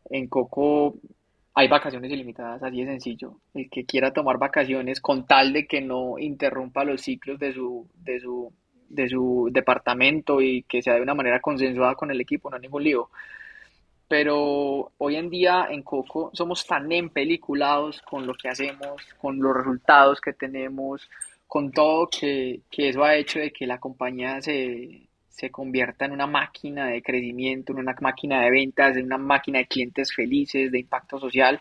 En 0.10 0.28
Coco 0.28 0.96
hay 1.56 1.68
vacaciones 1.68 2.12
ilimitadas, 2.12 2.64
así 2.64 2.84
de 2.84 2.92
sencillo. 2.92 3.36
El 3.54 3.70
que 3.70 3.86
quiera 3.86 4.12
tomar 4.12 4.38
vacaciones 4.38 5.00
con 5.00 5.26
tal 5.26 5.54
de 5.54 5.68
que 5.68 5.82
no 5.82 6.18
interrumpa 6.18 6.84
los 6.84 7.02
ciclos 7.02 7.40
de 7.40 7.54
su, 7.54 7.88
de 7.94 8.20
su, 8.20 8.52
de 8.90 9.08
su 9.08 9.50
departamento 9.52 10.42
y 10.42 10.64
que 10.64 10.82
sea 10.82 10.96
de 10.96 11.02
una 11.02 11.14
manera 11.14 11.40
consensuada 11.40 11.96
con 11.96 12.10
el 12.10 12.22
equipo, 12.22 12.50
no 12.50 12.56
hay 12.56 12.62
ningún 12.64 12.84
lío. 12.84 13.10
Pero 14.08 14.92
hoy 14.98 15.16
en 15.16 15.30
día 15.30 15.68
en 15.70 15.84
Coco 15.84 16.32
somos 16.34 16.66
tan 16.66 16.92
empeliculados 16.92 18.02
con 18.02 18.26
lo 18.26 18.34
que 18.34 18.50
hacemos, 18.50 19.02
con 19.20 19.40
los 19.40 19.56
resultados 19.56 20.20
que 20.22 20.34
tenemos, 20.34 21.10
con 21.48 21.72
todo 21.72 22.10
que, 22.10 22.62
que 22.70 22.90
eso 22.90 23.04
ha 23.04 23.16
hecho 23.16 23.40
de 23.40 23.52
que 23.52 23.68
la 23.68 23.80
compañía 23.80 24.42
se, 24.42 25.08
se 25.34 25.50
convierta 25.50 26.06
en 26.06 26.12
una 26.12 26.28
máquina 26.28 26.88
de 26.88 27.02
crecimiento, 27.02 27.74
en 27.74 27.80
una 27.80 27.96
máquina 28.00 28.42
de 28.44 28.52
ventas, 28.52 28.96
en 28.96 29.06
una 29.06 29.18
máquina 29.18 29.60
de 29.60 29.68
clientes 29.68 30.14
felices, 30.14 30.72
de 30.72 30.80
impacto 30.80 31.20
social. 31.20 31.60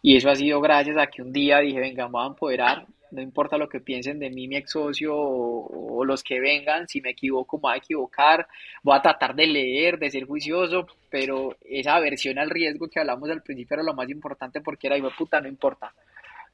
Y 0.00 0.16
eso 0.16 0.30
ha 0.30 0.36
sido 0.36 0.60
gracias 0.60 0.96
a 0.96 1.08
que 1.08 1.20
un 1.20 1.32
día 1.32 1.58
dije, 1.58 1.80
venga, 1.80 2.04
vamos 2.04 2.22
a 2.22 2.28
empoderar, 2.28 2.86
no 3.10 3.20
importa 3.20 3.58
lo 3.58 3.68
que 3.68 3.80
piensen 3.80 4.20
de 4.20 4.30
mí, 4.30 4.46
mi 4.46 4.56
ex 4.56 4.70
socio 4.70 5.14
o, 5.16 6.04
los 6.04 6.22
que 6.22 6.40
vengan, 6.40 6.88
si 6.88 7.00
me 7.00 7.10
equivoco, 7.10 7.58
me 7.58 7.62
voy 7.62 7.72
a 7.74 7.76
equivocar, 7.76 8.46
voy 8.82 8.96
a 8.96 9.02
tratar 9.02 9.34
de 9.34 9.46
leer, 9.46 9.98
de 9.98 10.10
ser 10.10 10.24
juicioso, 10.24 10.86
pero 11.10 11.56
esa 11.64 11.96
aversión 11.96 12.38
al 12.38 12.48
riesgo 12.48 12.88
que 12.88 13.00
hablamos 13.00 13.28
al 13.28 13.42
principio 13.42 13.74
era 13.74 13.82
lo 13.82 13.94
más 13.94 14.08
importante 14.08 14.60
porque 14.60 14.86
era, 14.86 14.96
hijo 14.96 15.10
puta, 15.18 15.40
no 15.40 15.48
importa. 15.48 15.92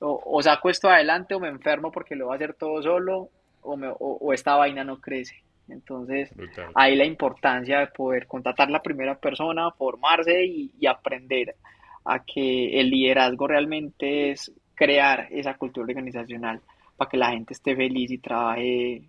O, 0.01 0.43
saco 0.43 0.69
esto 0.69 0.89
adelante 0.89 1.35
o 1.35 1.41
me 1.41 1.49
enfermo 1.49 1.93
porque 1.93 2.17
lo 2.17 2.27
voy 2.27 2.35
a 2.35 2.37
hacer 2.37 2.55
todo 2.55 2.83
solo 2.83 3.31
o, 3.63 3.75
o 3.75 4.33
esta 4.33 4.57
vaina 4.57 4.85
no 4.85 5.01
crece. 5.01 5.46
Entonces, 5.69 6.31
ahí 6.75 6.97
la 6.97 7.05
importancia 7.05 7.81
de 7.81 7.87
poder 7.89 8.27
contratar 8.27 8.71
la 8.71 8.83
primera 8.83 9.19
persona, 9.19 9.71
formarse 9.73 10.45
y, 10.45 10.87
aprender 10.87 11.57
a 12.05 12.25
que 12.25 12.81
el 12.81 12.91
liderazgo 12.91 13.49
realmente 13.49 14.31
es 14.31 14.53
crear 14.75 15.27
esa 15.31 15.55
cultura 15.55 15.87
organizacional 15.87 16.61
para 16.97 17.11
que 17.11 17.17
la 17.17 17.31
gente 17.31 17.53
esté 17.53 17.75
feliz 17.75 18.11
y 18.13 18.19
trabaje, 18.19 19.03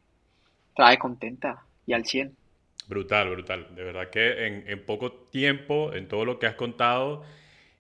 trabaje 0.76 0.98
contenta 0.98 1.64
y 1.86 1.94
al 1.94 2.06
100. 2.06 2.36
Brutal, 2.88 3.30
brutal. 3.30 3.76
De 3.76 3.84
verdad 3.84 4.10
que 4.10 4.48
en, 4.48 4.64
en, 4.68 4.84
poco 4.86 5.12
tiempo, 5.12 5.94
en 5.94 6.08
todo 6.08 6.26
lo 6.26 6.40
que 6.40 6.48
has 6.48 6.56
contado, 6.56 7.24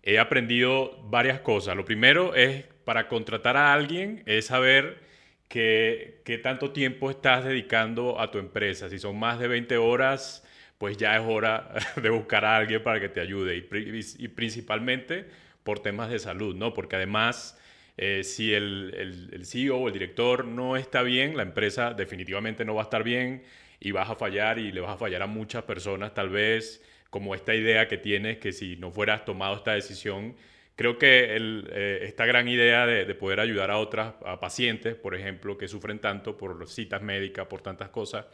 he 0.03 0.19
aprendido 0.19 1.01
varias 1.03 1.39
cosas. 1.39 1.75
Lo 1.75 1.85
primero 1.85 2.35
es, 2.35 2.65
para 2.85 3.07
contratar 3.07 3.57
a 3.57 3.73
alguien, 3.73 4.21
es 4.25 4.47
saber 4.47 5.06
qué, 5.47 6.21
qué 6.23 6.37
tanto 6.37 6.71
tiempo 6.71 7.09
estás 7.09 7.45
dedicando 7.45 8.19
a 8.19 8.31
tu 8.31 8.39
empresa. 8.39 8.89
Si 8.89 8.99
son 8.99 9.17
más 9.19 9.39
de 9.39 9.47
20 9.47 9.77
horas, 9.77 10.43
pues 10.77 10.97
ya 10.97 11.15
es 11.17 11.23
hora 11.25 11.73
de 12.01 12.09
buscar 12.09 12.45
a 12.45 12.57
alguien 12.57 12.83
para 12.83 12.99
que 12.99 13.09
te 13.09 13.21
ayude. 13.21 13.57
Y, 13.57 14.27
principalmente 14.29 15.25
por 15.63 15.79
temas 15.79 16.09
de 16.09 16.19
salud, 16.19 16.55
¿no? 16.55 16.73
Porque 16.73 16.95
además, 16.95 17.59
eh, 17.97 18.23
si 18.23 18.53
el, 18.53 18.93
el, 18.95 19.29
el, 19.33 19.45
CEO 19.45 19.77
o 19.77 19.87
el 19.87 19.93
director 19.93 20.45
no 20.45 20.77
está 20.77 21.01
bien, 21.01 21.35
la 21.35 21.43
empresa 21.43 21.93
definitivamente 21.93 22.63
no 22.63 22.75
va 22.75 22.83
a 22.83 22.85
estar 22.85 23.03
bien 23.03 23.43
y 23.81 23.91
vas 23.91 24.09
a 24.09 24.15
fallar 24.15 24.59
y 24.59 24.71
le 24.71 24.79
vas 24.79 24.91
a 24.91 24.97
fallar 24.97 25.23
a 25.23 25.27
muchas 25.27 25.63
personas, 25.63 26.13
tal 26.13 26.29
vez 26.29 26.81
como 27.09 27.35
esta 27.35 27.53
idea 27.53 27.87
que 27.87 27.97
tienes 27.97 28.37
que 28.37 28.51
si 28.53 28.77
no 28.77 28.91
fueras 28.91 29.25
tomado 29.25 29.55
esta 29.55 29.73
decisión, 29.73 30.35
creo 30.77 30.97
que 30.97 31.35
eh, 31.35 31.99
esta 32.03 32.25
gran 32.25 32.47
idea 32.47 32.85
de, 32.85 33.03
de, 33.03 33.15
poder 33.15 33.41
ayudar 33.41 33.71
a 33.71 33.77
otras 33.77 34.13
a 34.25 34.39
pacientes, 34.39 34.95
por 34.95 35.15
ejemplo, 35.15 35.57
que 35.57 35.67
sufren 35.67 35.99
tanto 35.99 36.37
por 36.37 36.65
citas 36.69 37.01
médicas, 37.01 37.47
por 37.47 37.61
tantas 37.61 37.89
cosas, 37.89 38.25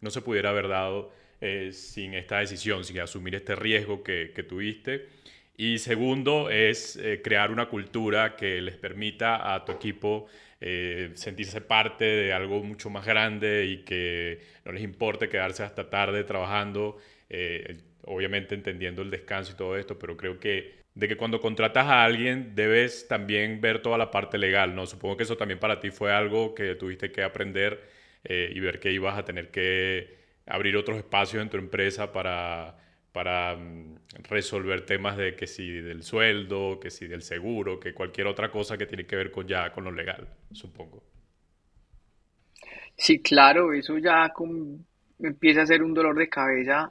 no 0.00 0.10
se 0.10 0.22
pudiera 0.22 0.50
haber 0.50 0.68
dado 0.68 1.10
eh, 1.40 1.70
sin 1.72 2.14
esta 2.14 2.40
decisión, 2.40 2.84
sin 2.84 2.98
asumir 3.00 3.34
este 3.36 3.54
riesgo 3.54 4.02
que, 4.02 4.44
tuviste. 4.48 5.06
Y 5.56 5.78
segundo 5.78 6.50
es 6.50 6.96
eh, 6.96 7.20
crear 7.22 7.50
una 7.52 7.68
cultura 7.68 8.36
que 8.36 8.60
les 8.60 8.76
permita 8.76 9.54
a 9.54 9.64
tu 9.64 9.72
equipo 9.72 10.26
eh, 10.60 11.12
sentirse 11.14 11.60
parte 11.60 12.04
de 12.04 12.32
algo 12.32 12.62
mucho 12.64 12.90
más 12.90 13.06
grande 13.06 13.66
y 13.66 13.84
que 13.84 14.40
no 14.64 14.72
les 14.72 14.82
importe 14.82 15.28
quedarse 15.28 15.62
hasta 15.62 15.88
tarde 15.90 16.24
trabajando, 16.24 16.98
obviamente 18.04 18.54
entendiendo 18.54 19.02
el 19.02 19.10
descanso 19.10 19.52
y 19.52 19.56
todo 19.56 19.76
esto, 19.76 19.98
pero 19.98 20.16
creo 20.16 20.40
que 20.40 20.78
de 20.98 21.08
que 21.08 21.16
cuando 21.16 21.40
contratas 21.40 21.86
a 21.86 22.04
alguien 22.04 22.54
debes 22.56 23.06
también 23.08 23.60
ver 23.60 23.82
toda 23.82 23.98
la 23.98 24.10
parte 24.10 24.36
legal, 24.38 24.74
¿no? 24.74 24.86
Supongo 24.86 25.16
que 25.16 25.22
eso 25.22 25.36
también 25.36 25.60
para 25.60 25.78
ti 25.80 25.90
fue 25.90 26.12
algo 26.12 26.54
que 26.54 26.74
tuviste 26.74 27.12
que 27.12 27.22
aprender 27.22 27.88
y 28.24 28.58
ver 28.60 28.80
que 28.80 28.90
ibas 28.92 29.16
a 29.18 29.24
tener 29.24 29.50
que 29.50 30.18
abrir 30.46 30.76
otros 30.76 30.98
espacios 30.98 31.42
en 31.42 31.50
tu 31.50 31.56
empresa 31.56 32.12
para, 32.12 32.76
para 33.12 33.54
mm, 33.56 33.96
resolver 34.28 34.84
temas 34.86 35.16
de 35.16 35.36
que 35.36 35.46
si 35.46 35.70
del 35.80 36.02
sueldo, 36.02 36.80
que 36.80 36.90
si 36.90 37.06
del 37.06 37.22
seguro, 37.22 37.78
que 37.80 37.94
cualquier 37.94 38.26
otra 38.26 38.50
cosa 38.50 38.76
que 38.76 38.86
tiene 38.86 39.06
que 39.06 39.16
ver 39.16 39.30
con 39.30 39.46
ya 39.46 39.70
con 39.72 39.84
lo 39.84 39.92
legal, 39.92 40.28
supongo. 40.52 41.02
Sí, 42.96 43.20
claro, 43.22 43.72
eso 43.72 43.98
ya 43.98 44.32
empieza 45.20 45.62
a 45.62 45.66
ser 45.66 45.82
un 45.82 45.94
dolor 45.94 46.16
de 46.16 46.28
cabeza 46.28 46.90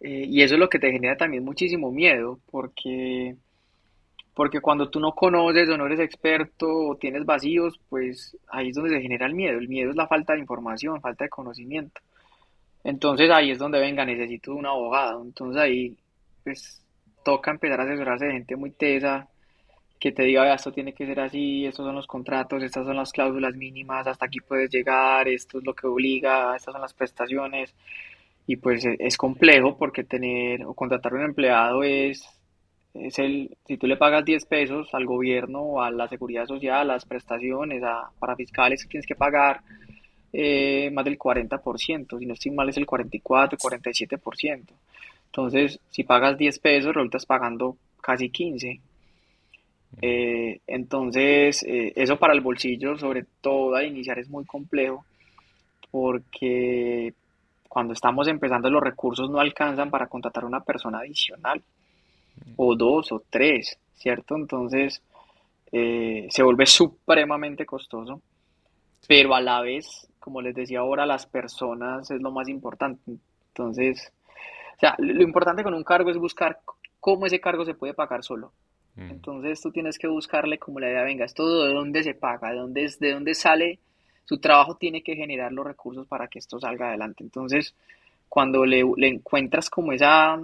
eh, 0.00 0.24
y 0.28 0.42
eso 0.42 0.54
es 0.54 0.60
lo 0.60 0.68
que 0.68 0.78
te 0.78 0.92
genera 0.92 1.16
también 1.16 1.44
muchísimo 1.44 1.90
miedo, 1.90 2.38
porque, 2.50 3.36
porque 4.34 4.60
cuando 4.60 4.90
tú 4.90 5.00
no 5.00 5.12
conoces 5.12 5.68
o 5.68 5.76
no 5.76 5.86
eres 5.86 6.00
experto 6.00 6.66
o 6.68 6.96
tienes 6.96 7.24
vacíos, 7.24 7.80
pues 7.88 8.36
ahí 8.48 8.68
es 8.68 8.76
donde 8.76 8.90
se 8.90 9.02
genera 9.02 9.26
el 9.26 9.34
miedo. 9.34 9.58
El 9.58 9.68
miedo 9.68 9.90
es 9.90 9.96
la 9.96 10.06
falta 10.06 10.34
de 10.34 10.40
información, 10.40 11.00
falta 11.00 11.24
de 11.24 11.30
conocimiento. 11.30 12.00
Entonces 12.84 13.30
ahí 13.30 13.50
es 13.50 13.58
donde 13.58 13.80
venga, 13.80 14.04
necesito 14.04 14.54
un 14.54 14.66
abogado. 14.66 15.22
Entonces 15.22 15.60
ahí 15.60 15.96
pues 16.44 16.82
toca 17.24 17.50
empezar 17.50 17.80
a 17.80 17.84
asesorarse 17.84 18.26
de 18.26 18.32
gente 18.32 18.56
muy 18.56 18.70
tesa 18.70 19.28
que 19.98 20.12
te 20.12 20.22
diga, 20.22 20.54
esto 20.54 20.72
tiene 20.72 20.92
que 20.92 21.06
ser 21.06 21.20
así, 21.20 21.66
estos 21.66 21.84
son 21.84 21.96
los 21.96 22.06
contratos, 22.06 22.62
estas 22.62 22.86
son 22.86 22.96
las 22.96 23.12
cláusulas 23.12 23.54
mínimas, 23.56 24.06
hasta 24.06 24.26
aquí 24.26 24.38
puedes 24.40 24.70
llegar, 24.70 25.26
esto 25.28 25.58
es 25.58 25.64
lo 25.64 25.74
que 25.74 25.86
obliga, 25.88 26.54
estas 26.56 26.72
son 26.72 26.80
las 26.80 26.94
prestaciones. 26.94 27.74
Y 28.48 28.56
pues 28.56 28.84
e, 28.84 28.96
es 28.98 29.16
complejo 29.16 29.76
porque 29.76 30.02
tener 30.02 30.64
o 30.64 30.74
contratar 30.74 31.12
un 31.14 31.22
empleado 31.22 31.84
es, 31.84 32.24
es 32.94 33.18
el, 33.18 33.56
si 33.66 33.76
tú 33.76 33.86
le 33.86 33.98
pagas 33.98 34.24
10 34.24 34.46
pesos 34.46 34.88
al 34.94 35.04
gobierno 35.04 35.60
o 35.60 35.82
a 35.82 35.90
la 35.90 36.08
seguridad 36.08 36.46
social, 36.46 36.88
las 36.88 37.04
prestaciones, 37.04 37.82
a, 37.84 38.10
para 38.18 38.34
fiscales 38.34 38.88
tienes 38.88 39.06
que 39.06 39.14
pagar, 39.14 39.60
eh, 40.32 40.90
más 40.92 41.04
del 41.04 41.18
40%, 41.18 42.18
si 42.18 42.26
no 42.26 42.32
estoy 42.32 42.52
mal 42.52 42.70
es 42.70 42.78
el 42.78 42.86
44, 42.86 43.58
47%. 43.58 44.62
Entonces, 45.26 45.78
si 45.90 46.04
pagas 46.04 46.38
10 46.38 46.58
pesos, 46.58 46.94
resultas 46.94 47.26
pagando 47.26 47.76
casi 48.00 48.30
15. 48.30 48.80
Eh, 50.00 50.60
entonces, 50.66 51.62
eh, 51.64 51.92
eso 51.96 52.18
para 52.18 52.32
el 52.32 52.40
bolsillo, 52.40 52.96
sobre 52.96 53.26
todo 53.42 53.74
al 53.74 53.86
iniciar, 53.86 54.18
es 54.18 54.30
muy 54.30 54.46
complejo 54.46 55.04
porque 55.90 57.12
cuando 57.68 57.92
estamos 57.92 58.26
empezando 58.28 58.70
los 58.70 58.82
recursos 58.82 59.30
no 59.30 59.38
alcanzan 59.38 59.90
para 59.90 60.06
contratar 60.06 60.44
una 60.44 60.60
persona 60.60 60.98
adicional, 60.98 61.62
o 62.56 62.74
dos 62.74 63.12
o 63.12 63.22
tres, 63.28 63.78
¿cierto? 63.94 64.36
Entonces, 64.36 65.02
se 65.70 66.42
vuelve 66.42 66.66
supremamente 66.66 67.66
costoso, 67.66 68.22
pero 69.06 69.34
a 69.34 69.40
la 69.40 69.60
vez 69.60 70.08
como 70.28 70.42
les 70.42 70.54
decía 70.54 70.80
ahora, 70.80 71.06
las 71.06 71.24
personas 71.24 72.10
es 72.10 72.20
lo 72.20 72.30
más 72.30 72.50
importante. 72.50 73.00
Entonces, 73.48 74.12
o 74.76 74.78
sea, 74.78 74.94
lo 74.98 75.22
importante 75.22 75.62
con 75.62 75.72
un 75.72 75.84
cargo 75.84 76.10
es 76.10 76.18
buscar 76.18 76.60
cómo 77.00 77.24
ese 77.24 77.40
cargo 77.40 77.64
se 77.64 77.72
puede 77.72 77.94
pagar 77.94 78.22
solo. 78.22 78.52
Mm. 78.96 79.10
Entonces 79.10 79.58
tú 79.62 79.70
tienes 79.70 79.98
que 79.98 80.06
buscarle 80.06 80.58
como 80.58 80.80
la 80.80 80.90
idea, 80.90 81.02
venga, 81.02 81.24
esto 81.24 81.64
de 81.64 81.72
dónde 81.72 82.02
se 82.02 82.12
paga, 82.12 82.50
de 82.50 82.58
dónde, 82.58 82.94
de 83.00 83.12
dónde 83.12 83.34
sale, 83.34 83.78
su 84.28 84.38
trabajo 84.38 84.76
tiene 84.76 85.02
que 85.02 85.16
generar 85.16 85.52
los 85.52 85.66
recursos 85.66 86.06
para 86.06 86.28
que 86.28 86.38
esto 86.38 86.60
salga 86.60 86.88
adelante. 86.88 87.24
Entonces, 87.24 87.74
cuando 88.28 88.66
le, 88.66 88.84
le 88.96 89.08
encuentras 89.08 89.70
como 89.70 89.92
esa, 89.92 90.38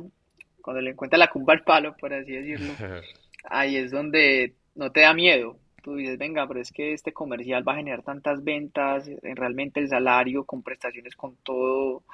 cuando 0.62 0.80
le 0.80 0.92
encuentras 0.92 1.18
la 1.18 1.28
cumba 1.28 1.52
al 1.52 1.64
palo, 1.64 1.94
por 1.94 2.14
así 2.14 2.32
decirlo, 2.32 2.72
ahí 3.44 3.76
es 3.76 3.90
donde 3.90 4.54
no 4.74 4.90
te 4.90 5.00
da 5.00 5.12
miedo, 5.12 5.58
tú 5.82 5.96
dices, 5.96 6.16
venga, 6.16 6.48
pero 6.48 6.62
es 6.62 6.72
que 6.72 6.94
este 6.94 7.12
comercial 7.12 7.62
va 7.68 7.74
a 7.74 7.76
generar 7.76 8.02
tantas 8.02 8.42
ventas, 8.42 9.06
eh, 9.06 9.18
realmente 9.34 9.80
el 9.80 9.88
salario 9.88 10.44
con 10.44 10.62
prestaciones, 10.62 11.14
con 11.14 11.36
todo, 11.42 12.04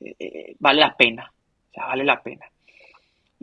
eh, 0.00 0.14
eh, 0.18 0.56
vale 0.58 0.80
la 0.80 0.94
pena, 0.94 1.32
o 1.70 1.72
sea, 1.72 1.86
vale 1.86 2.04
la 2.04 2.22
pena. 2.22 2.44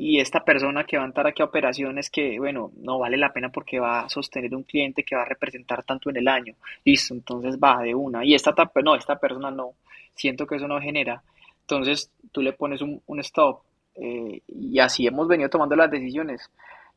Y 0.03 0.19
esta 0.19 0.43
persona 0.43 0.83
que 0.83 0.97
va 0.97 1.03
a 1.03 1.05
entrar 1.05 1.27
aquí 1.27 1.43
a 1.43 1.45
operaciones 1.45 2.09
que, 2.09 2.39
bueno, 2.39 2.71
no 2.77 2.97
vale 2.97 3.17
la 3.17 3.31
pena 3.31 3.49
porque 3.49 3.79
va 3.79 3.99
a 3.99 4.09
sostener 4.09 4.55
un 4.55 4.63
cliente 4.63 5.03
que 5.03 5.15
va 5.15 5.21
a 5.21 5.25
representar 5.25 5.83
tanto 5.83 6.09
en 6.09 6.17
el 6.17 6.27
año. 6.27 6.55
Listo, 6.83 7.13
entonces 7.13 7.59
va 7.59 7.83
de 7.83 7.93
una. 7.93 8.25
Y 8.25 8.33
esta, 8.33 8.55
no, 8.83 8.95
esta 8.95 9.19
persona 9.19 9.51
no, 9.51 9.75
siento 10.15 10.47
que 10.47 10.55
eso 10.55 10.67
no 10.67 10.81
genera. 10.81 11.21
Entonces 11.61 12.11
tú 12.31 12.41
le 12.41 12.51
pones 12.53 12.81
un, 12.81 13.19
stop. 13.19 13.61
y 13.95 14.79
así 14.79 15.05
hemos 15.05 15.27
venido 15.27 15.51
tomando 15.51 15.75
las 15.75 15.91
decisiones 15.91 16.49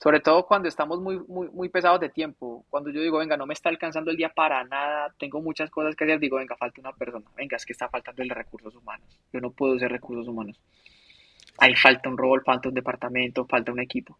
sobre 0.02 0.20
todo 0.20 0.46
cuando 0.46 0.68
estamos 0.68 0.98
muy, 0.98 1.18
muy, 1.28 1.48
muy 1.50 1.68
pesados 1.68 2.00
de 2.00 2.08
tiempo, 2.08 2.64
cuando 2.68 2.90
yo 2.90 3.00
digo, 3.00 3.18
venga, 3.18 3.36
no 3.36 3.46
me 3.46 3.54
está 3.54 3.68
alcanzando 3.68 4.10
el 4.10 4.16
día 4.16 4.28
para 4.28 4.64
nada, 4.64 5.14
tengo 5.18 5.40
muchas 5.40 5.70
cosas 5.70 5.94
que 5.94 6.04
hacer, 6.04 6.18
digo, 6.18 6.38
venga, 6.38 6.56
falta 6.56 6.80
una 6.80 6.92
persona, 6.92 7.24
venga, 7.36 7.56
es 7.56 7.64
que 7.64 7.72
está 7.72 7.88
faltando 7.88 8.22
el 8.22 8.30
recursos 8.30 8.74
humanos, 8.74 9.06
yo 9.32 9.40
no 9.40 9.50
puedo 9.50 9.78
ser 9.78 9.92
recursos 9.92 10.26
humanos. 10.26 10.58
Ahí 11.58 11.74
falta 11.76 12.08
un 12.08 12.18
rol, 12.18 12.42
falta 12.44 12.68
un 12.68 12.74
departamento, 12.74 13.46
falta 13.46 13.72
un 13.72 13.80
equipo. 13.80 14.18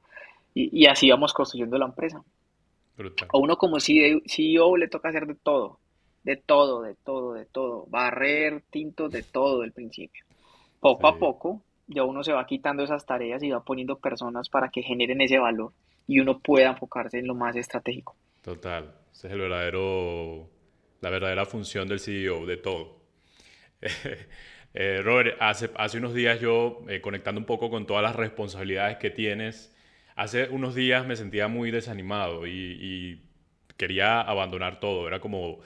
Y, 0.54 0.86
así 0.86 1.10
vamos 1.10 1.32
construyendo 1.32 1.76
la 1.78 1.86
empresa. 1.86 2.22
A 3.28 3.38
uno 3.38 3.56
como 3.56 3.80
CEO 3.80 4.76
le 4.76 4.88
toca 4.88 5.08
hacer 5.08 5.26
de 5.26 5.34
todo, 5.34 5.80
de 6.22 6.36
todo, 6.36 6.82
de 6.82 6.94
todo, 6.94 7.34
de 7.34 7.44
todo, 7.44 7.86
barrer, 7.88 8.62
tinto, 8.70 9.08
de 9.08 9.24
todo 9.24 9.62
del 9.62 9.72
principio. 9.72 10.24
Poco 10.78 11.08
a 11.08 11.18
poco 11.18 11.62
ya 11.86 12.04
uno 12.04 12.22
se 12.22 12.32
va 12.32 12.46
quitando 12.46 12.82
esas 12.82 13.04
tareas 13.04 13.42
y 13.42 13.50
va 13.50 13.64
poniendo 13.64 13.98
personas 13.98 14.48
para 14.48 14.68
que 14.68 14.82
generen 14.82 15.20
ese 15.20 15.38
valor 15.38 15.72
y 16.06 16.20
uno 16.20 16.38
pueda 16.38 16.70
enfocarse 16.70 17.18
en 17.18 17.26
lo 17.26 17.34
más 17.34 17.56
estratégico. 17.56 18.14
Total, 18.42 18.94
ese 19.12 19.26
es 19.26 19.32
el 19.32 19.40
verdadero, 19.40 20.48
la 21.00 21.10
verdadera 21.10 21.46
función 21.46 21.88
del 21.88 22.00
CEO, 22.00 22.46
de 22.46 22.56
todo. 22.58 23.00
eh, 24.74 25.02
Robert, 25.04 25.36
hace, 25.40 25.70
hace 25.76 25.98
unos 25.98 26.14
días 26.14 26.40
yo, 26.40 26.82
eh, 26.88 27.00
conectando 27.00 27.40
un 27.40 27.46
poco 27.46 27.70
con 27.70 27.86
todas 27.86 28.02
las 28.02 28.16
responsabilidades 28.16 28.96
que 28.96 29.08
tienes, 29.08 29.72
hace 30.16 30.48
unos 30.48 30.74
días 30.74 31.06
me 31.06 31.14
sentía 31.14 31.46
muy 31.46 31.70
desanimado 31.70 32.46
y, 32.46 33.20
quería 33.76 34.20
abandonar 34.20 34.78
todo. 34.80 35.08
Era 35.08 35.20
como, 35.20 35.60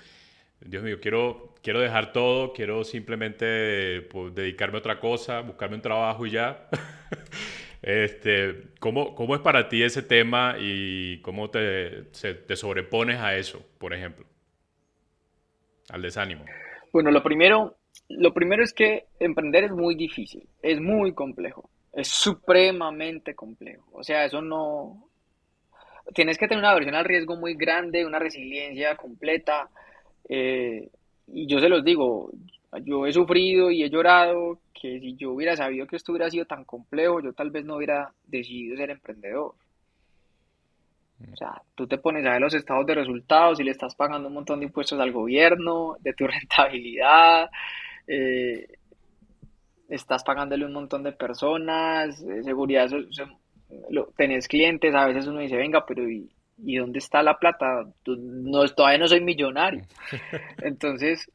Dios 0.61 0.83
mío, 0.83 0.99
quiero, 1.01 1.55
quiero 1.63 1.81
dejar 1.81 2.13
todo, 2.13 2.53
quiero 2.55 2.85
simplemente 2.85 4.03
pues, 4.11 4.35
dedicarme 4.35 4.79
a 4.79 4.81
otra 4.81 5.01
cosa, 5.01 5.41
buscarme 5.41 5.77
un 5.77 5.83
trabajo 5.83 6.27
y 6.27 6.31
ya. 6.31 6.69
este, 7.83 8.69
¿cómo, 8.81 9.15
¿Cómo 9.15 9.35
es 9.35 9.43
para 9.43 9.69
ti 9.69 9.83
ese 9.83 10.03
tema 10.03 10.57
y 10.59 11.21
cómo 11.21 11.51
te, 11.51 12.05
te 12.05 12.57
sobrepones 12.57 13.19
a 13.21 13.37
eso, 13.37 13.65
por 13.79 13.93
ejemplo? 13.93 14.27
Al 15.91 16.03
desánimo. 16.03 16.45
Bueno, 16.93 17.11
lo 17.11 17.23
primero, 17.23 17.78
lo 18.09 18.33
primero 18.33 18.63
es 18.63 18.73
que 18.73 19.07
emprender 19.21 19.65
es 19.65 19.73
muy 19.73 19.95
difícil, 19.95 20.49
es 20.63 20.81
muy 20.81 21.13
complejo, 21.13 21.69
es 21.93 22.09
supremamente 22.09 23.35
complejo. 23.35 23.89
O 23.93 24.03
sea, 24.03 24.25
eso 24.25 24.41
no... 24.41 25.05
Tienes 26.15 26.39
que 26.39 26.49
tener 26.49 26.65
una 26.65 26.75
versión 26.75 26.95
al 26.95 27.05
riesgo 27.05 27.37
muy 27.37 27.55
grande, 27.55 28.07
una 28.07 28.19
resiliencia 28.19 28.97
completa 28.97 29.69
eh, 30.29 30.89
y 31.27 31.47
yo 31.47 31.59
se 31.59 31.69
los 31.69 31.85
digo, 31.85 32.31
yo 32.85 33.07
he 33.07 33.13
sufrido 33.13 33.71
y 33.71 33.83
he 33.83 33.91
llorado 33.91 34.61
que 34.73 35.01
si 35.01 35.17
yo 35.17 35.33
hubiera 35.33 35.57
sabido 35.57 35.87
que 35.87 35.97
esto 35.97 36.13
hubiera 36.13 36.31
sido 36.31 36.45
tan 36.45 36.65
complejo, 36.65 37.21
yo 37.21 37.33
tal 37.33 37.51
vez 37.51 37.65
no 37.65 37.77
hubiera 37.77 38.13
decidido 38.25 38.77
ser 38.77 38.91
emprendedor. 38.91 39.55
O 41.33 41.37
sea, 41.37 41.61
tú 41.75 41.87
te 41.89 41.99
pones 41.99 42.25
a 42.25 42.33
ver 42.33 42.41
los 42.41 42.55
estados 42.55 42.87
de 42.87 42.95
resultados 42.95 43.59
y 43.59 43.65
le 43.65 43.73
estás 43.73 43.95
pagando 43.97 44.29
un 44.29 44.35
montón 44.35 44.61
de 44.61 44.67
impuestos 44.67 45.01
al 45.01 45.11
gobierno, 45.11 45.97
de 46.01 46.13
tu 46.15 46.27
rentabilidad, 46.29 47.51
eh, 48.09 48.67
estás 49.89 50.25
pagándole 50.25 50.65
un 50.65 50.73
montón 50.73 51.03
de 51.03 51.13
personas, 51.13 52.21
eh, 52.23 52.43
seguridad, 52.43 52.89
tenés 54.17 54.49
clientes, 54.49 54.95
a 54.95 55.07
veces 55.07 55.27
uno 55.27 55.41
dice, 55.41 55.57
venga, 55.57 55.85
pero 55.87 56.09
¿y, 56.09 56.31
¿y 56.59 56.77
dónde 56.77 56.99
está 56.99 57.23
la 57.23 57.39
plata? 57.39 57.87
No, 58.07 58.67
todavía 58.69 58.99
no 58.99 59.09
soy 59.09 59.21
millonario. 59.21 59.85
Entonces, 60.63 61.31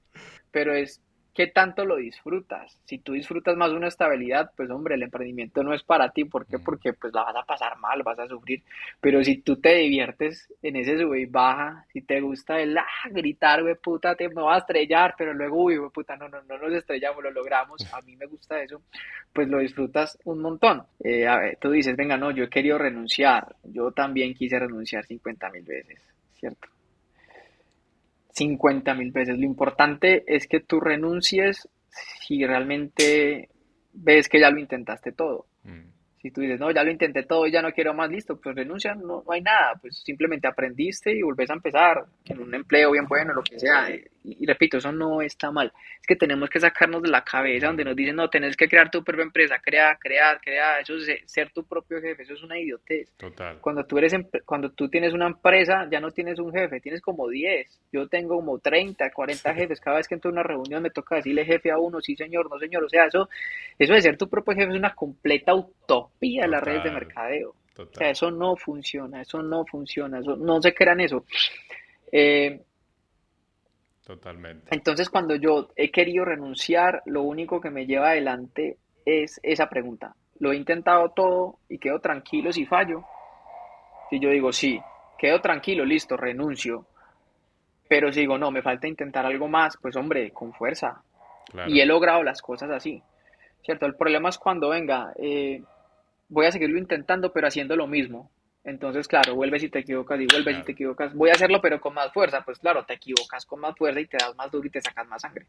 pero 0.51 0.73
es 0.73 1.01
¿qué 1.33 1.47
tanto 1.47 1.85
lo 1.85 1.97
disfrutas? 1.97 2.79
Si 2.85 2.99
tú 2.99 3.13
disfrutas 3.13 3.57
más 3.57 3.71
una 3.71 3.87
estabilidad, 3.87 4.51
pues 4.55 4.69
hombre, 4.69 4.95
el 4.95 5.03
emprendimiento 5.03 5.63
no 5.63 5.73
es 5.73 5.83
para 5.83 6.09
ti. 6.09 6.25
¿Por 6.25 6.45
qué? 6.45 6.59
Porque 6.59 6.93
pues 6.93 7.13
la 7.13 7.23
vas 7.23 7.35
a 7.35 7.43
pasar 7.43 7.77
mal, 7.79 8.03
vas 8.03 8.19
a 8.19 8.27
sufrir. 8.27 8.61
Pero 9.01 9.23
si 9.23 9.37
tú 9.37 9.57
te 9.57 9.75
diviertes 9.75 10.47
en 10.61 10.75
ese 10.75 10.97
sube 10.97 11.21
y 11.21 11.25
baja, 11.25 11.85
si 11.91 12.01
te 12.01 12.21
gusta 12.21 12.59
el 12.59 12.77
ah, 12.77 12.85
gritar, 13.09 13.63
güey, 13.63 13.75
puta, 13.75 14.15
te 14.15 14.29
me 14.29 14.41
vas 14.41 14.55
a 14.55 14.59
estrellar, 14.59 15.15
pero 15.17 15.33
luego, 15.33 15.63
uy, 15.63 15.77
güey, 15.77 15.89
puta, 15.89 16.15
no, 16.15 16.29
no, 16.29 16.41
no 16.43 16.57
nos 16.57 16.73
estrellamos, 16.73 17.23
lo 17.23 17.31
logramos. 17.31 17.81
A 17.93 18.01
mí 18.01 18.15
me 18.15 18.25
gusta 18.27 18.61
eso, 18.61 18.81
pues 19.33 19.47
lo 19.47 19.59
disfrutas 19.59 20.17
un 20.25 20.41
montón. 20.41 20.83
Eh, 21.03 21.27
a 21.27 21.37
ver, 21.37 21.57
tú 21.59 21.71
dices, 21.71 21.95
venga, 21.95 22.17
no, 22.17 22.31
yo 22.31 22.45
he 22.45 22.49
querido 22.49 22.77
renunciar. 22.77 23.55
Yo 23.63 23.91
también 23.91 24.33
quise 24.33 24.59
renunciar 24.59 25.05
50 25.05 25.49
mil 25.49 25.63
veces, 25.63 25.99
¿cierto? 26.39 26.72
50 28.33 28.93
mil 28.95 29.11
veces. 29.11 29.37
Lo 29.37 29.45
importante 29.45 30.23
es 30.27 30.47
que 30.47 30.59
tú 30.59 30.79
renuncies 30.79 31.69
si 31.87 32.45
realmente 32.45 33.49
ves 33.93 34.27
que 34.27 34.39
ya 34.39 34.49
lo 34.49 34.59
intentaste 34.59 35.11
todo. 35.11 35.45
Mm. 35.63 35.91
Si 36.21 36.31
tú 36.31 36.41
dices, 36.41 36.59
no, 36.59 36.71
ya 36.71 36.83
lo 36.83 36.91
intenté 36.91 37.23
todo 37.23 37.45
y 37.45 37.51
ya 37.51 37.61
no 37.61 37.71
quiero 37.73 37.93
más, 37.93 38.09
listo, 38.09 38.39
pues 38.39 38.55
renuncia, 38.55 38.95
no, 38.95 39.23
no 39.25 39.31
hay 39.31 39.41
nada, 39.41 39.73
pues 39.81 40.01
simplemente 40.03 40.47
aprendiste 40.47 41.13
y 41.13 41.21
volvés 41.21 41.49
a 41.49 41.53
empezar 41.53 42.05
en 42.25 42.39
un 42.39 42.55
empleo 42.55 42.91
bien 42.91 43.05
bueno, 43.07 43.33
lo 43.33 43.43
que 43.43 43.59
sea. 43.59 43.89
Y, 44.23 44.45
repito, 44.45 44.77
eso 44.77 44.91
no 44.91 45.21
está 45.21 45.51
mal. 45.51 45.71
Es 45.99 46.07
que 46.07 46.15
tenemos 46.15 46.49
que 46.49 46.59
sacarnos 46.59 47.01
de 47.01 47.09
la 47.09 47.23
cabeza 47.23 47.67
donde 47.67 47.83
nos 47.83 47.95
dicen, 47.95 48.15
no, 48.15 48.29
tenés 48.29 48.55
que 48.55 48.67
crear 48.67 48.89
tu 48.89 49.03
propia 49.03 49.23
empresa, 49.23 49.59
crear, 49.59 49.97
crear, 49.99 50.39
crear, 50.39 50.81
eso 50.81 50.95
es 50.95 51.21
ser 51.25 51.51
tu 51.51 51.63
propio 51.63 51.99
jefe, 52.01 52.23
eso 52.23 52.33
es 52.33 52.43
una 52.43 52.59
idiotez. 52.59 53.11
Total. 53.17 53.59
Cuando 53.59 53.85
tú, 53.85 53.97
eres, 53.97 54.15
cuando 54.45 54.71
tú 54.71 54.89
tienes 54.89 55.13
una 55.13 55.27
empresa, 55.27 55.87
ya 55.91 55.99
no 55.99 56.11
tienes 56.11 56.39
un 56.39 56.51
jefe, 56.51 56.79
tienes 56.79 57.01
como 57.01 57.27
10. 57.27 57.81
Yo 57.91 58.07
tengo 58.07 58.35
como 58.35 58.59
30, 58.59 59.11
40 59.11 59.53
jefes. 59.53 59.79
Cada 59.79 59.97
vez 59.97 60.07
que 60.07 60.15
entro 60.15 60.29
a 60.29 60.33
una 60.33 60.43
reunión 60.43 60.81
me 60.81 60.89
toca 60.89 61.15
decirle 61.15 61.45
jefe 61.45 61.71
a 61.71 61.77
uno, 61.77 62.01
sí 62.01 62.15
señor, 62.15 62.49
no 62.49 62.57
señor. 62.59 62.83
O 62.83 62.89
sea, 62.89 63.05
eso, 63.05 63.29
eso 63.77 63.93
de 63.93 64.01
ser 64.01 64.17
tu 64.17 64.29
propio 64.29 64.53
jefe 64.55 64.71
es 64.71 64.77
una 64.77 64.95
completa 64.95 65.53
utopía 65.53 66.13
pilla 66.19 66.47
las 66.47 66.63
redes 66.63 66.83
de 66.83 66.91
mercadeo. 66.91 67.55
O 67.77 67.85
sea, 67.91 68.09
eso 68.09 68.29
no 68.29 68.55
funciona, 68.55 69.21
eso 69.21 69.41
no 69.41 69.65
funciona, 69.65 70.19
eso, 70.19 70.35
no 70.35 70.61
se 70.61 70.73
crean 70.73 71.01
eso. 71.01 71.25
Eh, 72.11 72.61
Totalmente. 74.05 74.75
Entonces, 74.75 75.09
cuando 75.09 75.35
yo 75.35 75.69
he 75.75 75.91
querido 75.91 76.25
renunciar, 76.25 77.01
lo 77.05 77.21
único 77.23 77.61
que 77.61 77.69
me 77.69 77.85
lleva 77.85 78.09
adelante 78.09 78.77
es 79.05 79.39
esa 79.43 79.69
pregunta. 79.69 80.15
Lo 80.39 80.51
he 80.51 80.57
intentado 80.57 81.09
todo 81.09 81.59
y 81.69 81.77
quedo 81.77 81.99
tranquilo 81.99 82.51
si 82.51 82.65
fallo. 82.65 83.03
Si 84.09 84.19
yo 84.19 84.29
digo, 84.29 84.51
sí, 84.51 84.79
quedo 85.17 85.39
tranquilo, 85.39 85.85
listo, 85.85 86.17
renuncio. 86.17 86.85
Pero 87.87 88.11
si 88.11 88.21
digo, 88.21 88.37
no, 88.37 88.51
me 88.51 88.61
falta 88.61 88.87
intentar 88.87 89.25
algo 89.25 89.47
más, 89.47 89.77
pues 89.77 89.95
hombre, 89.95 90.31
con 90.31 90.53
fuerza. 90.53 91.01
Y 91.67 91.79
he 91.79 91.85
logrado 91.85 92.23
las 92.23 92.41
cosas 92.41 92.71
así. 92.71 93.01
¿Cierto? 93.63 93.85
El 93.85 93.95
problema 93.95 94.29
es 94.29 94.37
cuando, 94.37 94.69
venga, 94.69 95.13
eh, 95.17 95.63
voy 96.27 96.45
a 96.45 96.51
seguirlo 96.51 96.77
intentando, 96.77 97.31
pero 97.31 97.47
haciendo 97.47 97.75
lo 97.75 97.87
mismo. 97.87 98.29
Entonces, 98.63 99.07
claro, 99.07 99.35
vuelves 99.35 99.63
y 99.63 99.69
te 99.69 99.79
equivocas 99.79 100.19
y 100.21 100.25
vuelves 100.25 100.59
y 100.59 100.63
te 100.63 100.71
equivocas. 100.71 101.13
Voy 101.13 101.29
a 101.29 101.33
hacerlo, 101.33 101.59
pero 101.61 101.81
con 101.81 101.93
más 101.93 102.13
fuerza. 102.13 102.41
Pues 102.45 102.59
claro, 102.59 102.85
te 102.85 102.93
equivocas 102.93 103.45
con 103.45 103.59
más 103.59 103.75
fuerza 103.77 103.99
y 103.99 104.07
te 104.07 104.17
das 104.17 104.35
más 104.37 104.49
duro 104.51 104.67
y 104.67 104.71
te 104.71 104.81
sacas 104.81 105.07
más 105.07 105.21
sangre. 105.21 105.47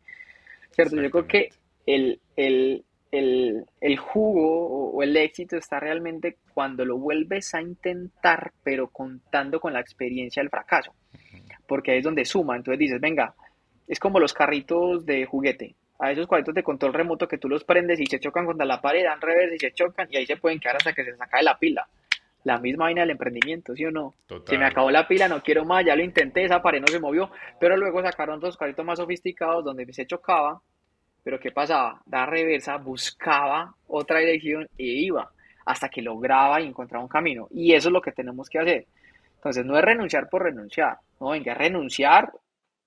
¿Cierto? 0.73 1.01
Yo 1.01 1.11
creo 1.11 1.27
que 1.27 1.51
el, 1.87 2.21
el, 2.37 2.85
el, 3.13 3.65
el 3.81 3.99
jugo 3.99 4.91
o, 4.91 5.03
el 5.03 5.17
éxito 5.17 5.57
está 5.57 5.79
realmente 5.79 6.39
cuando 6.53 6.85
lo 6.85 6.99
vuelves 6.99 7.55
a 7.55 7.63
intentar, 7.63 8.53
pero 8.65 8.89
contando 8.89 9.61
con 9.61 9.73
la 9.73 9.81
experiencia 9.81 10.43
del 10.43 10.51
fracaso. 10.51 10.93
Porque 11.69 11.93
ahí 11.93 11.99
es 11.99 12.05
donde 12.05 12.25
suma. 12.25 12.57
Entonces 12.57 12.81
dices, 12.81 13.01
venga, 13.01 13.35
es 13.87 14.01
como 14.01 14.19
los 14.19 14.33
carritos 14.33 15.07
de 15.07 15.25
juguete 15.25 15.77
a 16.01 16.11
esos 16.11 16.27
cuadritos 16.27 16.55
de 16.55 16.65
control 16.65 16.93
remoto 16.93 17.29
que 17.29 17.39
tú 17.39 17.49
los 17.49 17.63
prendes 17.63 18.01
y 18.01 18.07
se 18.07 18.19
chocan 18.19 18.45
contra 18.45 18.67
la 18.67 18.81
pared, 18.81 19.05
dan 19.05 19.21
revés 19.21 19.53
y 19.55 19.59
se 19.59 19.73
chocan 19.73 20.09
y 20.11 20.17
ahí 20.17 20.27
se 20.27 20.37
pueden 20.37 20.59
quedar 20.59 20.77
hasta 20.77 20.93
que 20.93 21.05
se 21.05 21.17
saca 21.17 21.39
de 21.39 21.45
la 21.45 21.57
pila. 21.57 21.87
La 22.45 22.59
misma 22.59 22.85
vaina 22.85 23.01
del 23.03 23.11
emprendimiento, 23.11 23.75
¿sí 23.75 23.85
o 23.85 23.91
no? 23.91 24.15
Se 24.47 24.59
me 24.59 24.67
acabó 24.67 24.91
la 24.91 25.09
pila, 25.09 25.29
no 25.29 25.43
quiero 25.43 25.65
más, 25.65 25.85
ya 25.85 25.97
lo 25.97 26.03
intenté, 26.03 26.45
esa 26.45 26.63
pared 26.63 26.81
no 26.81 26.87
se 26.87 27.01
movió, 27.01 27.31
pero 27.59 27.77
luego 27.77 28.03
sacaron 28.03 28.39
dos 28.39 28.57
cuadritos 28.57 28.85
más 28.85 28.99
sofisticados 28.99 29.65
donde 29.65 29.91
se 29.93 30.07
chocaba, 30.07 30.61
pero 31.23 31.41
¿qué 31.41 31.51
pasaba? 31.51 32.03
Da 32.05 32.27
reversa, 32.27 32.77
buscaba 32.77 33.75
otra 33.87 34.21
dirección 34.21 34.69
e 34.79 34.85
iba 34.85 35.31
hasta 35.65 35.89
que 35.89 36.03
lograba 36.03 36.61
y 36.61 36.67
encontraba 36.67 37.03
un 37.03 37.09
camino. 37.09 37.49
Y 37.51 37.73
eso 37.73 37.89
es 37.89 37.93
lo 37.93 38.03
que 38.03 38.13
tenemos 38.13 38.49
que 38.49 38.59
hacer. 38.59 38.87
Entonces, 39.37 39.65
no 39.65 39.79
es 39.79 39.85
renunciar 39.85 40.29
por 40.29 40.43
renunciar, 40.43 40.99
no, 41.21 41.31
venga, 41.31 41.55
renunciar 41.55 42.31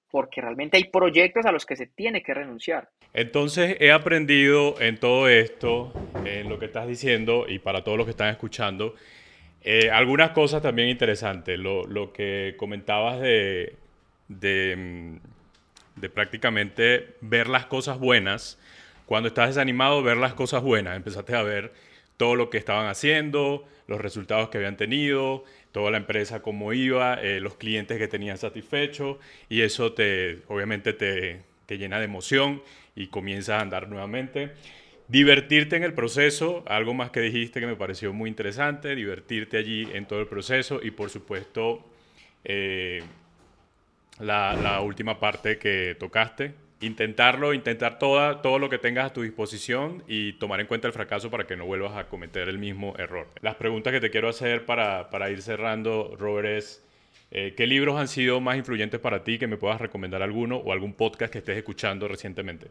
porque 0.10 0.42
realmente 0.42 0.78
hay 0.78 0.86
proyectos 0.86 1.46
a 1.46 1.52
los 1.52 1.66
que 1.66 1.76
se 1.76 1.88
tiene 1.88 2.22
que 2.22 2.34
renunciar. 2.34 2.90
Entonces 3.14 3.78
he 3.80 3.92
aprendido 3.92 4.80
en 4.80 5.00
todo 5.00 5.28
esto, 5.28 5.92
en 6.26 6.50
lo 6.50 6.60
que 6.60 6.66
estás 6.66 6.88
diciendo 6.88 7.46
y 7.48 7.60
para 7.60 7.84
todos 7.84 7.98
los 7.98 8.06
que 8.06 8.12
están 8.12 8.30
escuchando, 8.30 8.96
eh, 9.64 9.90
algunas 9.92 10.32
cosas 10.32 10.62
también 10.62 10.90
interesantes. 10.90 11.60
Lo, 11.60 12.14
que 12.14 12.56
comentabas 12.58 13.20
de, 13.20 13.76
de, 14.28 14.76
mm, 14.78 16.00
de, 16.00 16.10
prácticamente 16.10 17.16
ver 17.22 17.48
las 17.48 17.66
cosas 17.66 18.00
buenas. 18.00 18.60
Cuando 19.06 19.28
estás 19.28 19.50
desanimado, 19.50 20.04
ver 20.04 20.18
las 20.18 20.34
cosas 20.34 20.62
buenas. 20.64 20.96
Empezaste 20.96 21.36
a 21.36 21.44
ver 21.44 21.74
todo 22.18 22.36
lo 22.36 22.50
que 22.50 22.58
estaban 22.58 22.88
haciendo, 22.88 23.66
los 23.88 24.02
resultados 24.02 24.50
que 24.50 24.58
habían 24.58 24.76
tenido, 24.76 25.44
toda 25.72 25.92
la 25.92 25.98
empresa 25.98 26.42
cómo 26.42 26.74
iba, 26.74 27.16
eh, 27.22 27.40
los 27.40 27.56
clientes 27.56 27.98
que 27.98 28.08
tenían 28.08 28.38
satisfechos 28.38 29.18
y 29.50 29.62
eso 29.62 29.94
te, 29.94 30.40
obviamente 30.48 30.94
te, 30.94 31.42
te 31.68 31.78
llena 31.78 32.00
de 32.00 32.06
emoción 32.06 32.64
y 32.96 33.08
comienzas 33.08 33.60
a 33.60 33.62
andar 33.62 33.88
nuevamente. 33.88 34.54
Divertirte 35.10 35.78
en 35.78 35.84
el 35.84 35.94
proceso, 35.94 36.64
algo 36.68 36.94
más 36.94 37.12
que 37.12 37.22
dijiste 37.22 37.62
que 37.62 37.66
me 37.66 37.78
pareció 37.78 38.12
muy 38.12 38.30
interesante, 38.30 38.94
divertirte 38.94 39.58
allí 39.58 39.88
en 39.94 40.06
todo 40.06 40.20
el 40.20 40.28
proceso 40.28 40.82
y 40.84 40.92
por 40.92 41.10
supuesto 41.10 41.86
eh, 42.44 43.02
la, 44.20 44.82
última 44.82 45.18
parte 45.18 45.58
que 45.58 45.96
tocaste, 45.98 46.56
intentarlo, 46.82 47.54
intentar 47.54 48.00
toda, 48.00 48.42
todo 48.42 48.60
lo 48.60 48.70
que 48.70 48.80
tengas 48.80 49.06
a 49.06 49.14
tu 49.14 49.22
disposición 49.22 50.04
y 50.10 50.34
tomar 50.34 50.60
en 50.60 50.68
cuenta 50.68 50.88
el 50.88 50.94
fracaso 50.94 51.32
para 51.32 51.48
que 51.48 51.56
no 51.56 51.66
vuelvas 51.66 51.96
a 51.96 52.10
cometer 52.10 52.50
el 52.50 52.58
mismo 52.58 52.94
error. 52.98 53.28
Las 53.42 53.56
preguntas 53.56 53.94
que 53.94 54.02
te 54.02 54.10
quiero 54.10 54.28
hacer 54.28 54.66
para, 54.66 55.10
para 55.10 55.30
ir 55.30 55.42
cerrando, 55.42 56.18
Robert, 56.20 56.50
es 56.50 56.84
eh, 57.32 57.54
¿qué 57.56 57.66
libros 57.66 57.98
han 57.98 58.10
sido 58.10 58.42
más 58.42 58.58
influyentes 58.58 59.00
para 59.00 59.24
ti 59.24 59.40
que 59.40 59.48
me 59.48 59.56
puedas 59.56 59.80
recomendar 59.80 60.22
alguno 60.22 60.58
o 60.58 60.74
algún 60.74 60.94
podcast 60.94 61.32
que 61.32 61.40
estés 61.40 61.58
escuchando 61.58 62.10
recientemente? 62.10 62.68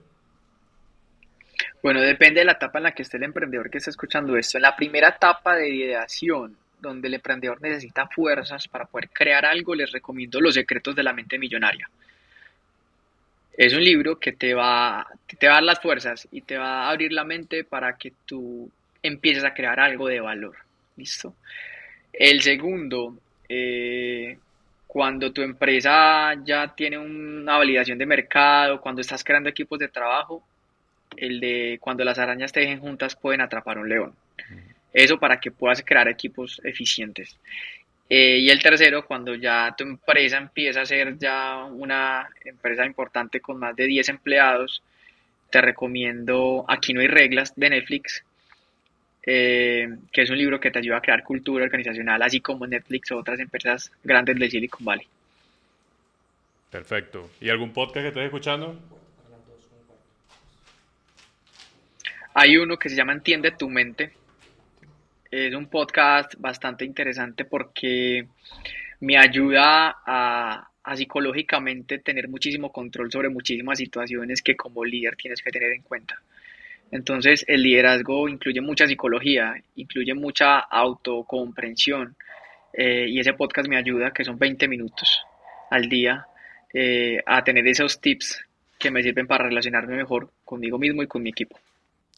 Bueno, 1.86 2.00
depende 2.00 2.40
de 2.40 2.46
la 2.46 2.54
etapa 2.54 2.80
en 2.80 2.82
la 2.82 2.90
que 2.90 3.02
esté 3.02 3.16
el 3.16 3.22
emprendedor 3.22 3.70
que 3.70 3.78
esté 3.78 3.90
escuchando 3.90 4.36
esto. 4.36 4.58
En 4.58 4.62
la 4.62 4.74
primera 4.74 5.10
etapa 5.10 5.54
de 5.54 5.68
ideación, 5.68 6.56
donde 6.80 7.06
el 7.06 7.14
emprendedor 7.14 7.62
necesita 7.62 8.08
fuerzas 8.08 8.66
para 8.66 8.86
poder 8.86 9.08
crear 9.10 9.44
algo, 9.44 9.72
les 9.72 9.92
recomiendo 9.92 10.40
Los 10.40 10.54
secretos 10.54 10.96
de 10.96 11.04
la 11.04 11.12
mente 11.12 11.38
millonaria. 11.38 11.88
Es 13.56 13.72
un 13.72 13.84
libro 13.84 14.18
que 14.18 14.32
te 14.32 14.52
va, 14.52 15.06
te 15.38 15.46
va 15.46 15.52
a 15.52 15.54
dar 15.58 15.62
las 15.62 15.80
fuerzas 15.80 16.26
y 16.32 16.40
te 16.40 16.58
va 16.58 16.86
a 16.86 16.90
abrir 16.90 17.12
la 17.12 17.22
mente 17.22 17.62
para 17.62 17.96
que 17.96 18.12
tú 18.24 18.68
empieces 19.00 19.44
a 19.44 19.54
crear 19.54 19.78
algo 19.78 20.08
de 20.08 20.18
valor. 20.18 20.56
¿Listo? 20.96 21.36
El 22.12 22.42
segundo, 22.42 23.16
eh, 23.48 24.36
cuando 24.88 25.32
tu 25.32 25.40
empresa 25.40 26.34
ya 26.44 26.66
tiene 26.74 26.98
una 26.98 27.58
validación 27.58 27.96
de 27.96 28.06
mercado, 28.06 28.80
cuando 28.80 29.02
estás 29.02 29.22
creando 29.22 29.48
equipos 29.50 29.78
de 29.78 29.86
trabajo, 29.86 30.42
el 31.16 31.40
de 31.40 31.78
cuando 31.80 32.04
las 32.04 32.18
arañas 32.18 32.52
te 32.52 32.60
dejen 32.60 32.80
juntas 32.80 33.16
pueden 33.16 33.40
atrapar 33.40 33.78
un 33.78 33.88
león. 33.88 34.14
Eso 34.92 35.18
para 35.18 35.38
que 35.38 35.50
puedas 35.50 35.82
crear 35.82 36.08
equipos 36.08 36.60
eficientes. 36.64 37.36
Eh, 38.08 38.38
y 38.38 38.50
el 38.50 38.62
tercero, 38.62 39.04
cuando 39.04 39.34
ya 39.34 39.74
tu 39.76 39.84
empresa 39.84 40.38
empieza 40.38 40.82
a 40.82 40.86
ser 40.86 41.18
ya 41.18 41.64
una 41.64 42.28
empresa 42.44 42.86
importante 42.86 43.40
con 43.40 43.58
más 43.58 43.74
de 43.74 43.86
10 43.86 44.08
empleados, 44.10 44.82
te 45.50 45.60
recomiendo 45.60 46.64
Aquí 46.68 46.92
no 46.92 47.00
hay 47.00 47.08
reglas 47.08 47.52
de 47.56 47.70
Netflix, 47.70 48.24
eh, 49.24 49.88
que 50.12 50.22
es 50.22 50.30
un 50.30 50.38
libro 50.38 50.60
que 50.60 50.70
te 50.70 50.78
ayuda 50.78 50.98
a 50.98 51.00
crear 51.00 51.24
cultura 51.24 51.64
organizacional, 51.64 52.22
así 52.22 52.40
como 52.40 52.66
Netflix 52.66 53.10
o 53.10 53.18
otras 53.18 53.40
empresas 53.40 53.90
grandes 54.04 54.38
de 54.38 54.50
Silicon 54.50 54.84
Valley. 54.84 55.06
Perfecto. 56.70 57.30
¿Y 57.40 57.48
algún 57.48 57.72
podcast 57.72 58.04
que 58.04 58.08
estés 58.08 58.24
escuchando? 58.24 58.78
Hay 62.38 62.58
uno 62.58 62.76
que 62.76 62.90
se 62.90 62.96
llama 62.96 63.14
Entiende 63.14 63.52
tu 63.52 63.70
mente, 63.70 64.12
es 65.30 65.54
un 65.54 65.70
podcast 65.70 66.34
bastante 66.36 66.84
interesante 66.84 67.46
porque 67.46 68.26
me 69.00 69.16
ayuda 69.16 69.96
a, 70.04 70.68
a, 70.84 70.96
psicológicamente 70.96 71.98
tener 72.00 72.28
muchísimo 72.28 72.70
control 72.70 73.10
sobre 73.10 73.30
muchísimas 73.30 73.78
situaciones 73.78 74.42
que 74.42 74.54
como 74.54 74.84
líder 74.84 75.16
tienes 75.16 75.40
que 75.40 75.50
tener 75.50 75.72
en 75.72 75.80
cuenta. 75.80 76.20
Entonces 76.90 77.42
el 77.48 77.62
liderazgo 77.62 78.28
incluye 78.28 78.60
mucha 78.60 78.86
psicología, 78.86 79.54
incluye 79.76 80.12
mucha 80.12 80.58
autocomprensión 80.58 82.16
eh, 82.74 83.06
y 83.08 83.18
ese 83.18 83.32
podcast 83.32 83.66
me 83.66 83.78
ayuda, 83.78 84.10
que 84.10 84.24
son 84.24 84.38
20 84.38 84.68
minutos 84.68 85.22
al 85.70 85.88
día, 85.88 86.26
eh, 86.74 87.18
a 87.24 87.42
tener 87.42 87.66
esos 87.66 87.98
tips 87.98 88.44
que 88.78 88.90
me 88.90 89.02
sirven 89.02 89.26
para 89.26 89.44
relacionarme 89.44 89.96
mejor 89.96 90.32
conmigo 90.44 90.78
mismo 90.78 91.02
y 91.02 91.06
con 91.06 91.22
mi 91.22 91.30
equipo. 91.30 91.58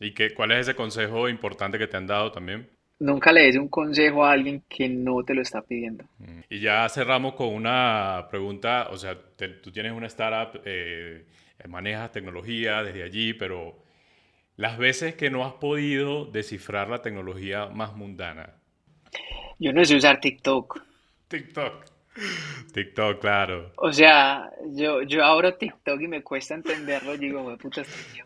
¿Y 0.00 0.12
qué, 0.12 0.32
cuál 0.32 0.52
es 0.52 0.60
ese 0.60 0.74
consejo 0.74 1.28
importante 1.28 1.78
que 1.78 1.86
te 1.86 1.96
han 1.96 2.06
dado 2.06 2.30
también? 2.30 2.68
Nunca 3.00 3.32
le 3.32 3.42
des 3.42 3.56
un 3.56 3.68
consejo 3.68 4.24
a 4.24 4.32
alguien 4.32 4.62
que 4.68 4.88
no 4.88 5.22
te 5.22 5.34
lo 5.34 5.42
está 5.42 5.62
pidiendo. 5.62 6.04
Mm. 6.18 6.40
Y 6.50 6.60
ya 6.60 6.88
cerramos 6.88 7.34
con 7.34 7.48
una 7.48 8.26
pregunta, 8.30 8.88
o 8.90 8.96
sea, 8.96 9.16
tú 9.62 9.70
tienes 9.70 9.92
una 9.92 10.06
startup, 10.08 10.60
eh, 10.64 11.24
manejas 11.68 12.12
tecnología 12.12 12.82
desde 12.82 13.04
allí, 13.04 13.34
pero 13.34 13.76
las 14.56 14.78
veces 14.78 15.14
que 15.14 15.30
no 15.30 15.44
has 15.44 15.54
podido 15.54 16.24
descifrar 16.24 16.88
la 16.88 17.02
tecnología 17.02 17.66
más 17.66 17.94
mundana. 17.96 18.54
Yo 19.58 19.72
no 19.72 19.84
sé 19.84 19.96
usar 19.96 20.20
TikTok. 20.20 20.82
TikTok. 21.28 21.84
TikTok, 22.72 23.20
claro. 23.20 23.72
O 23.76 23.92
sea, 23.92 24.50
yo, 24.72 25.02
yo 25.02 25.24
abro 25.24 25.54
TikTok 25.54 26.00
y 26.00 26.08
me 26.08 26.22
cuesta 26.22 26.54
entenderlo. 26.54 27.16
Digo, 27.16 27.56
puta, 27.58 27.82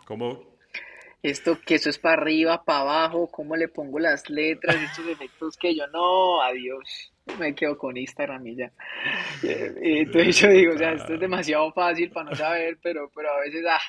¿Cómo, 0.07 0.52
esto 1.23 1.59
que 1.65 1.77
eso 1.77 1.89
es 1.89 1.99
para 1.99 2.21
arriba, 2.21 2.65
para 2.65 2.81
abajo, 2.81 3.31
cómo 3.31 3.57
le 3.57 3.69
pongo 3.69 3.99
las 3.99 4.29
letras, 4.29 4.77
estos 4.77 5.07
efectos 5.07 5.57
que 5.57 5.75
yo 5.75 5.87
no, 5.89 6.43
adiós, 6.43 7.13
me 7.39 7.55
quedo 7.55 7.79
con 7.79 7.97
Instagram 7.97 8.47
y 8.49 8.57
ya. 8.57 8.73
Entonces 9.43 10.41
yo 10.41 10.49
digo, 10.49 10.75
o 10.75 10.79
sea, 10.79 10.93
esto 10.93 11.15
es 11.15 11.21
demasiado 11.21 11.73
fácil 11.73 12.11
para 12.11 12.31
no 12.31 12.37
saber, 12.37 12.79
pero, 12.83 13.11
pero 13.15 13.31
a 13.31 13.41
veces, 13.41 13.65
ah. 13.69 13.81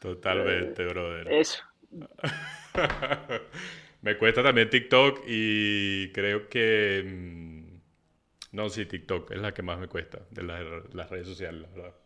Totalmente, 0.00 0.84
brother. 0.84 1.32
Eso. 1.32 1.64
me 4.02 4.18
cuesta 4.18 4.42
también 4.42 4.68
TikTok 4.68 5.22
y 5.26 6.12
creo 6.12 6.48
que... 6.48 7.02
Mm, 7.06 7.80
no, 8.52 8.68
sí, 8.68 8.84
TikTok 8.84 9.32
es 9.32 9.40
la 9.40 9.52
que 9.52 9.62
más 9.62 9.78
me 9.78 9.88
cuesta 9.88 10.20
de 10.30 10.42
las, 10.42 10.62
las 10.94 11.10
redes 11.10 11.26
sociales, 11.26 11.68
la 11.74 11.82
verdad. 11.82 12.05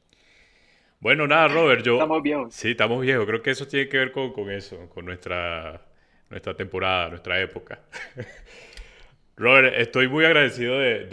Bueno, 1.00 1.26
nada, 1.26 1.48
Robert, 1.48 1.82
yo... 1.82 1.94
Estamos 1.94 2.22
viejos. 2.22 2.54
Sí, 2.54 2.72
estamos 2.72 3.00
viejos. 3.00 3.26
Creo 3.26 3.42
que 3.42 3.50
eso 3.50 3.66
tiene 3.66 3.88
que 3.88 3.96
ver 3.96 4.12
con, 4.12 4.34
con 4.34 4.50
eso, 4.50 4.86
con 4.90 5.06
nuestra, 5.06 5.80
nuestra 6.28 6.54
temporada, 6.54 7.08
nuestra 7.08 7.40
época. 7.40 7.80
Robert, 9.36 9.74
estoy 9.78 10.08
muy 10.08 10.26
agradecido 10.26 10.78
de, 10.78 11.06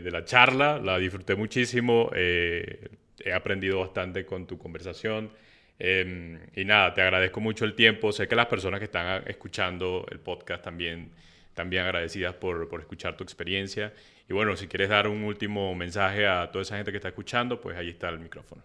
de, 0.00 0.10
la 0.10 0.24
charla, 0.24 0.80
la 0.80 0.98
disfruté 0.98 1.36
muchísimo, 1.36 2.10
eh, 2.12 2.88
he 3.20 3.32
aprendido 3.32 3.78
bastante 3.78 4.26
con 4.26 4.48
tu 4.48 4.58
conversación. 4.58 5.30
Em, 5.78 6.40
y 6.56 6.64
nada, 6.64 6.92
te 6.92 7.02
agradezco 7.02 7.40
mucho 7.40 7.64
el 7.64 7.74
tiempo. 7.74 8.10
Sé 8.10 8.26
que 8.26 8.34
las 8.34 8.46
personas 8.46 8.80
que 8.80 8.86
están 8.86 9.22
escuchando 9.28 10.06
el 10.10 10.18
podcast 10.18 10.64
también, 10.64 11.12
también 11.54 11.84
agradecidas 11.84 12.34
por, 12.34 12.68
por 12.68 12.80
escuchar 12.80 13.16
tu 13.16 13.22
experiencia. 13.22 13.92
Y 14.28 14.32
bueno, 14.32 14.56
si 14.56 14.66
quieres 14.66 14.88
dar 14.88 15.06
un 15.06 15.22
último 15.22 15.72
mensaje 15.76 16.26
a 16.26 16.50
toda 16.50 16.62
esa 16.62 16.76
gente 16.76 16.90
que 16.90 16.96
está 16.96 17.08
escuchando, 17.08 17.60
pues 17.60 17.76
ahí 17.76 17.90
está 17.90 18.08
el 18.08 18.18
micrófono. 18.18 18.64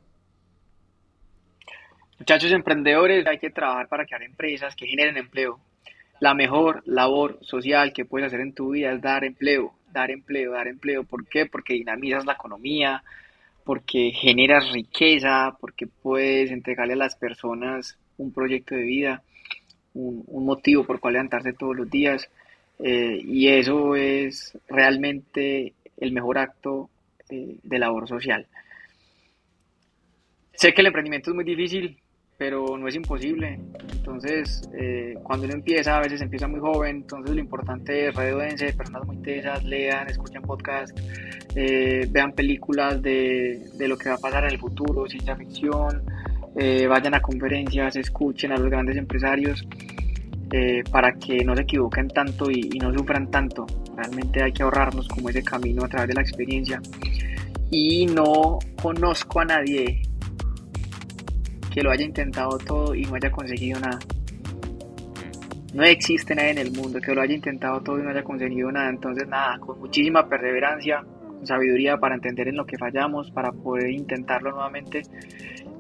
Muchachos 2.17 2.51
emprendedores, 2.53 3.27
hay 3.27 3.39
que 3.39 3.49
trabajar 3.49 3.87
para 3.89 4.05
crear 4.05 4.23
empresas 4.23 4.75
que 4.75 4.87
generen 4.87 5.17
empleo. 5.17 5.59
La 6.21 6.33
mejor 6.33 6.81
labor 6.85 7.39
social 7.41 7.91
que 7.91 8.05
puedes 8.05 8.27
hacer 8.27 8.39
en 8.39 8.53
tu 8.53 8.71
vida 8.71 8.93
es 8.93 9.01
dar 9.01 9.25
empleo, 9.25 9.73
dar 9.91 10.11
empleo, 10.11 10.53
dar 10.53 10.67
empleo. 10.67 11.03
¿Por 11.03 11.27
qué? 11.27 11.45
Porque 11.45 11.73
dinamizas 11.73 12.25
la 12.25 12.33
economía, 12.33 13.03
porque 13.65 14.11
generas 14.11 14.71
riqueza, 14.71 15.57
porque 15.59 15.87
puedes 15.87 16.51
entregarle 16.51 16.93
a 16.93 16.97
las 16.97 17.15
personas 17.15 17.97
un 18.17 18.31
proyecto 18.31 18.75
de 18.75 18.83
vida, 18.83 19.23
un, 19.93 20.45
motivo 20.45 20.85
por 20.85 21.01
cual 21.01 21.13
levantarse 21.13 21.51
todos 21.51 21.75
los 21.75 21.89
días. 21.89 22.29
Eh, 22.79 23.21
y 23.25 23.49
eso 23.49 23.95
es 23.95 24.57
realmente 24.69 25.73
el 25.97 26.13
mejor 26.13 26.37
acto 26.37 26.89
eh, 27.29 27.57
de 27.61 27.79
labor 27.79 28.07
social. 28.07 28.47
Sé 30.53 30.73
que 30.73 30.81
el 30.81 30.87
emprendimiento 30.87 31.31
es 31.31 31.35
muy 31.35 31.43
difícil, 31.43 31.97
pero 32.37 32.77
no 32.77 32.87
es 32.87 32.95
imposible. 32.95 33.59
Entonces, 33.91 34.69
eh, 34.77 35.15
cuando 35.23 35.45
uno 35.45 35.55
empieza, 35.55 35.97
a 35.97 36.01
veces 36.01 36.21
empieza 36.21 36.47
muy 36.47 36.59
joven, 36.59 36.97
entonces 36.97 37.33
lo 37.33 37.39
importante 37.39 38.07
es 38.07 38.15
redundarse, 38.15 38.73
personas 38.73 39.05
muy 39.05 39.17
tesas, 39.17 39.63
lean, 39.63 40.09
escuchen 40.09 40.41
podcast, 40.41 40.97
eh, 41.55 42.07
vean 42.09 42.33
películas 42.33 43.01
de, 43.01 43.69
de, 43.73 43.87
lo 43.87 43.97
que 43.97 44.09
va 44.09 44.15
a 44.15 44.19
pasar 44.19 44.43
en 44.43 44.51
el 44.51 44.59
futuro, 44.59 45.07
ciencia 45.07 45.35
ficción, 45.35 46.03
eh, 46.57 46.87
vayan 46.87 47.13
a 47.13 47.21
conferencias, 47.21 47.95
escuchen 47.95 48.51
a 48.51 48.57
los 48.57 48.69
grandes 48.69 48.97
empresarios. 48.97 49.65
para 50.91 51.11
que 51.13 51.43
no 51.43 51.53
se 51.53 51.63
equivoquen 51.63 52.07
tanto 52.07 52.49
y, 52.49 52.69
y 52.73 52.79
no 52.79 52.93
sufran 52.93 53.29
tanto. 53.29 53.65
Realmente 53.97 54.41
hay 54.41 54.53
que 54.53 54.63
ahorrarnos 54.63 55.07
como 55.09 55.29
ese 55.29 55.43
camino 55.43 55.83
a 55.83 55.89
través 55.89 56.07
de 56.07 56.13
la 56.13 56.21
experiencia. 56.21 56.81
Y 57.71 58.05
no 58.05 58.59
conozco 58.81 59.41
a 59.41 59.45
nadie 59.45 60.01
que 61.75 61.83
lo 61.83 61.91
haya 61.91 62.05
intentado 62.05 62.57
todo 62.57 62.95
y 62.95 63.01
no 63.01 63.15
haya 63.15 63.29
conseguido 63.29 63.81
nada. 63.81 63.99
No 65.73 65.83
existe 65.83 66.33
nadie 66.33 66.51
en 66.51 66.57
el 66.59 66.71
mundo 66.71 67.01
que 67.01 67.13
lo 67.13 67.21
haya 67.21 67.33
intentado 67.33 67.81
todo 67.81 67.99
y 67.99 68.01
no 68.01 68.11
haya 68.11 68.23
conseguido 68.23 68.71
nada. 68.71 68.89
Entonces, 68.89 69.27
nada, 69.27 69.59
con 69.59 69.77
muchísima 69.79 70.29
perseverancia, 70.29 71.03
con 71.27 71.45
sabiduría 71.45 71.97
para 71.97 72.15
entender 72.15 72.47
en 72.47 72.55
lo 72.55 72.65
que 72.65 72.77
fallamos, 72.77 73.29
para 73.29 73.51
poder 73.51 73.89
intentarlo 73.89 74.51
nuevamente 74.51 75.01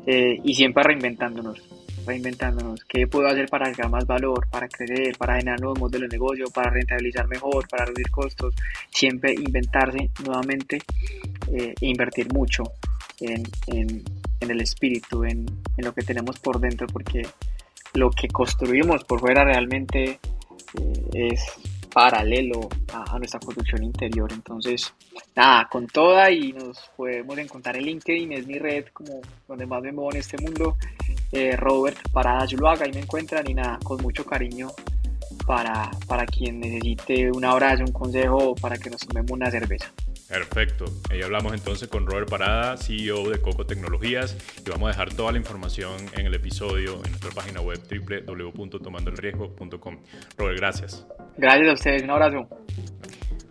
eh, 0.05 0.37
y 0.43 0.53
siempre 0.53 0.83
reinventándonos, 0.83 1.63
reinventándonos. 2.05 2.83
¿Qué 2.83 3.07
puedo 3.07 3.27
hacer 3.27 3.47
para 3.47 3.67
agregar 3.67 3.89
más 3.89 4.05
valor, 4.05 4.49
para 4.49 4.67
crecer, 4.67 5.17
para 5.17 5.37
generar 5.37 5.61
nuevos 5.61 5.79
modelos 5.79 6.09
de 6.09 6.17
negocio, 6.17 6.47
para 6.53 6.71
rentabilizar 6.71 7.25
mejor, 7.29 7.69
para 7.69 7.85
reducir 7.85 8.09
costos? 8.09 8.53
Siempre 8.89 9.33
inventarse 9.33 10.09
nuevamente 10.25 10.79
eh, 11.53 11.73
e 11.79 11.87
invertir 11.87 12.33
mucho 12.33 12.63
en, 13.21 13.43
en 13.67 14.03
el 14.51 14.61
espíritu, 14.61 15.23
en, 15.23 15.45
en, 15.77 15.85
lo 15.85 15.93
que 15.93 16.03
tenemos 16.03 16.39
por 16.39 16.59
dentro, 16.59 16.87
porque 16.87 17.27
lo 17.93 18.09
que 18.11 18.27
construimos 18.27 19.03
por 19.03 19.19
fuera 19.19 19.43
realmente 19.43 20.19
eh, 20.73 21.09
es 21.13 21.41
paralelo 21.95 22.67
a, 22.91 23.17
nuestra 23.17 23.39
producción 23.39 23.81
interior. 23.81 24.29
Entonces, 24.33 24.93
nada, 25.33 25.69
con 25.71 25.87
toda 25.87 26.29
y 26.29 26.51
nos 26.51 26.77
podemos 26.97 27.37
encontrar 27.37 27.77
en 27.77 27.85
LinkedIn, 27.85 28.33
es 28.33 28.45
mi 28.45 28.59
red 28.59 28.87
como 28.91 29.21
donde 29.47 29.65
más 29.65 29.81
me 29.81 29.93
muevo 29.93 30.11
en 30.11 30.17
este 30.17 30.37
mundo. 30.37 30.75
Eh, 31.31 31.55
Robert 31.55 31.97
Parada 32.11 32.45
Zuluaga, 32.47 32.83
ahí 32.85 32.91
me 32.91 32.99
encuentran 32.99 33.49
y 33.49 33.53
nada, 33.53 33.79
con 33.81 34.01
mucho 34.01 34.25
cariño 34.25 34.67
para, 35.47 35.89
para 36.05 36.25
quien 36.25 36.59
necesite 36.59 37.31
un 37.31 37.45
abrazo, 37.45 37.83
un 37.85 37.93
consejo 37.93 38.55
para 38.55 38.77
que 38.77 38.89
nos 38.89 38.99
tomemos 38.99 39.31
una 39.31 39.49
cerveza. 39.49 39.89
Perfecto. 40.35 40.85
Ahí 41.09 41.21
hablamos 41.21 41.53
entonces 41.53 41.87
con 41.87 42.05
Robert 42.05 42.29
Parada, 42.29 42.75
CEO 42.75 43.29
de 43.29 43.39
Coco 43.39 43.65
Tecnologías, 43.65 44.35
y 44.65 44.69
vamos 44.69 44.87
a 44.87 44.89
dejar 44.91 45.13
toda 45.13 45.31
la 45.31 45.37
información 45.37 45.93
en 46.11 46.25
el 46.25 46.33
episodio 46.33 46.95
en 47.05 47.11
nuestra 47.11 47.31
página 47.31 47.61
web 47.61 47.79
www.tomandolriesgo.com. 47.89 49.97
Robert, 50.37 50.59
gracias. 50.59 51.07
Gracias 51.37 51.69
a 51.69 51.73
ustedes, 51.73 52.03
un 52.03 52.09
abrazo. 52.09 52.49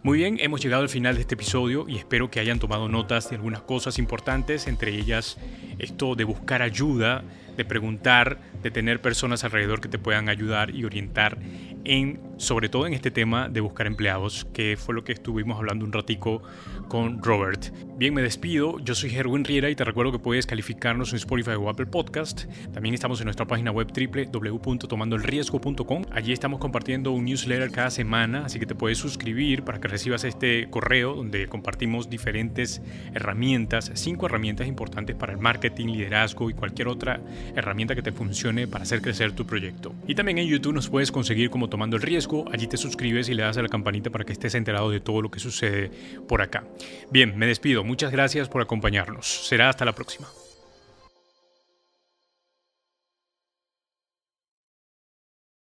Muy 0.03 0.19
bien, 0.19 0.37
hemos 0.41 0.63
llegado 0.63 0.83
al 0.83 0.91
final 0.91 1.15
de 1.15 1.23
este 1.23 1.37
episodio 1.37 1.87
y 1.89 1.97
espero 1.97 2.31
que 2.31 2.39
hayan 2.39 2.59
tomado 2.59 2.91
notas 2.91 3.31
de 3.31 3.37
algunas 3.37 3.63
cosas 3.63 3.99
importantes, 3.99 4.67
entre 4.67 4.95
ellas 4.95 5.39
esto 5.79 6.15
de 6.15 6.25
buscar 6.25 6.61
ayuda, 6.61 7.25
de 7.57 7.65
preguntar, 7.65 8.39
de 8.63 8.71
tener 8.71 9.01
personas 9.01 9.43
alrededor 9.45 9.81
que 9.81 9.89
te 9.89 9.99
puedan 9.99 10.29
ayudar 10.29 10.75
y 10.75 10.85
orientar 10.85 11.39
en, 11.85 12.21
sobre 12.37 12.69
todo 12.69 12.87
en 12.87 12.95
este 12.95 13.11
tema 13.11 13.49
de 13.49 13.61
buscar 13.61 13.87
empleados, 13.87 14.47
que 14.53 14.77
fue 14.77 14.95
lo 14.95 15.05
que 15.05 15.13
estuvimos 15.13 15.59
hablando 15.59 15.85
un 15.85 15.93
ratico 15.93 16.43
con 16.89 17.23
Robert. 17.23 17.73
Bien, 17.97 18.13
me 18.13 18.23
despido. 18.23 18.79
Yo 18.81 18.95
soy 18.95 19.11
Gerwin 19.11 19.45
Riera 19.45 19.71
y 19.71 19.77
te 19.77 19.85
recuerdo 19.85 20.13
que 20.13 20.19
puedes 20.19 20.47
calificarnos 20.47 21.13
en 21.13 21.17
Spotify 21.17 21.53
o 21.53 21.69
Apple 21.69 21.87
Podcast. 21.87 22.45
También 22.73 22.95
estamos 22.95 23.21
en 23.21 23.27
nuestra 23.27 23.47
página 23.47 23.71
web 23.71 23.93
www.tomandolriesgo.com. 23.93 26.05
Allí 26.11 26.33
estamos 26.33 26.59
compartiendo 26.59 27.13
un 27.13 27.25
newsletter 27.25 27.71
cada 27.71 27.91
semana, 27.91 28.47
así 28.47 28.59
que 28.59 28.67
te 28.67 28.75
puedes 28.75 28.99
suscribir 28.99 29.63
para 29.63 29.81
que 29.81 29.89
recibas 29.89 30.25
este 30.25 30.69
correo 30.71 31.15
donde 31.15 31.47
compartimos 31.47 32.11
diferentes 32.11 32.83
herramientas, 33.15 33.93
cinco 33.95 34.27
herramientas 34.27 34.67
importantes 34.67 35.15
para 35.15 35.33
el 35.33 35.39
marketing, 35.39 35.87
liderazgo 35.87 36.51
y 36.51 36.55
cualquier 36.55 36.89
otra 36.89 37.21
herramienta 37.55 37.95
que 37.95 38.03
te 38.03 38.13
funcione 38.13 38.67
para 38.67 38.83
hacer 38.83 39.03
crecer 39.03 39.33
tu 39.33 39.47
proyecto. 39.47 39.95
Y 40.07 40.15
también 40.15 40.39
en 40.39 40.49
YouTube 40.49 40.75
nos 40.75 40.89
puedes 40.89 41.13
conseguir 41.13 41.51
como 41.51 41.69
Tomando 41.69 41.97
el 41.97 42.03
Riesgo. 42.03 42.34
Allí 42.53 42.67
te 42.67 42.77
suscribes 42.77 43.29
y 43.29 43.35
le 43.35 43.43
das 43.43 43.57
a 43.57 43.63
la 43.63 43.69
campanita 43.69 44.11
para 44.11 44.25
que 44.25 44.33
estés 44.33 44.55
enterado 44.55 44.91
de 44.91 45.01
todo 45.01 45.23
lo 45.23 45.31
que 45.31 45.41
sucede 45.41 45.91
por 46.27 46.43
acá. 46.43 46.65
Bien, 47.11 47.37
me 47.39 47.47
despido. 47.47 47.85
Muchas 47.85 48.11
gracias 48.11 48.49
por 48.49 48.63
acompañarnos. 48.63 49.47
Será 49.47 49.69
hasta 49.69 49.85
la 49.85 49.93
próxima. 49.93 50.27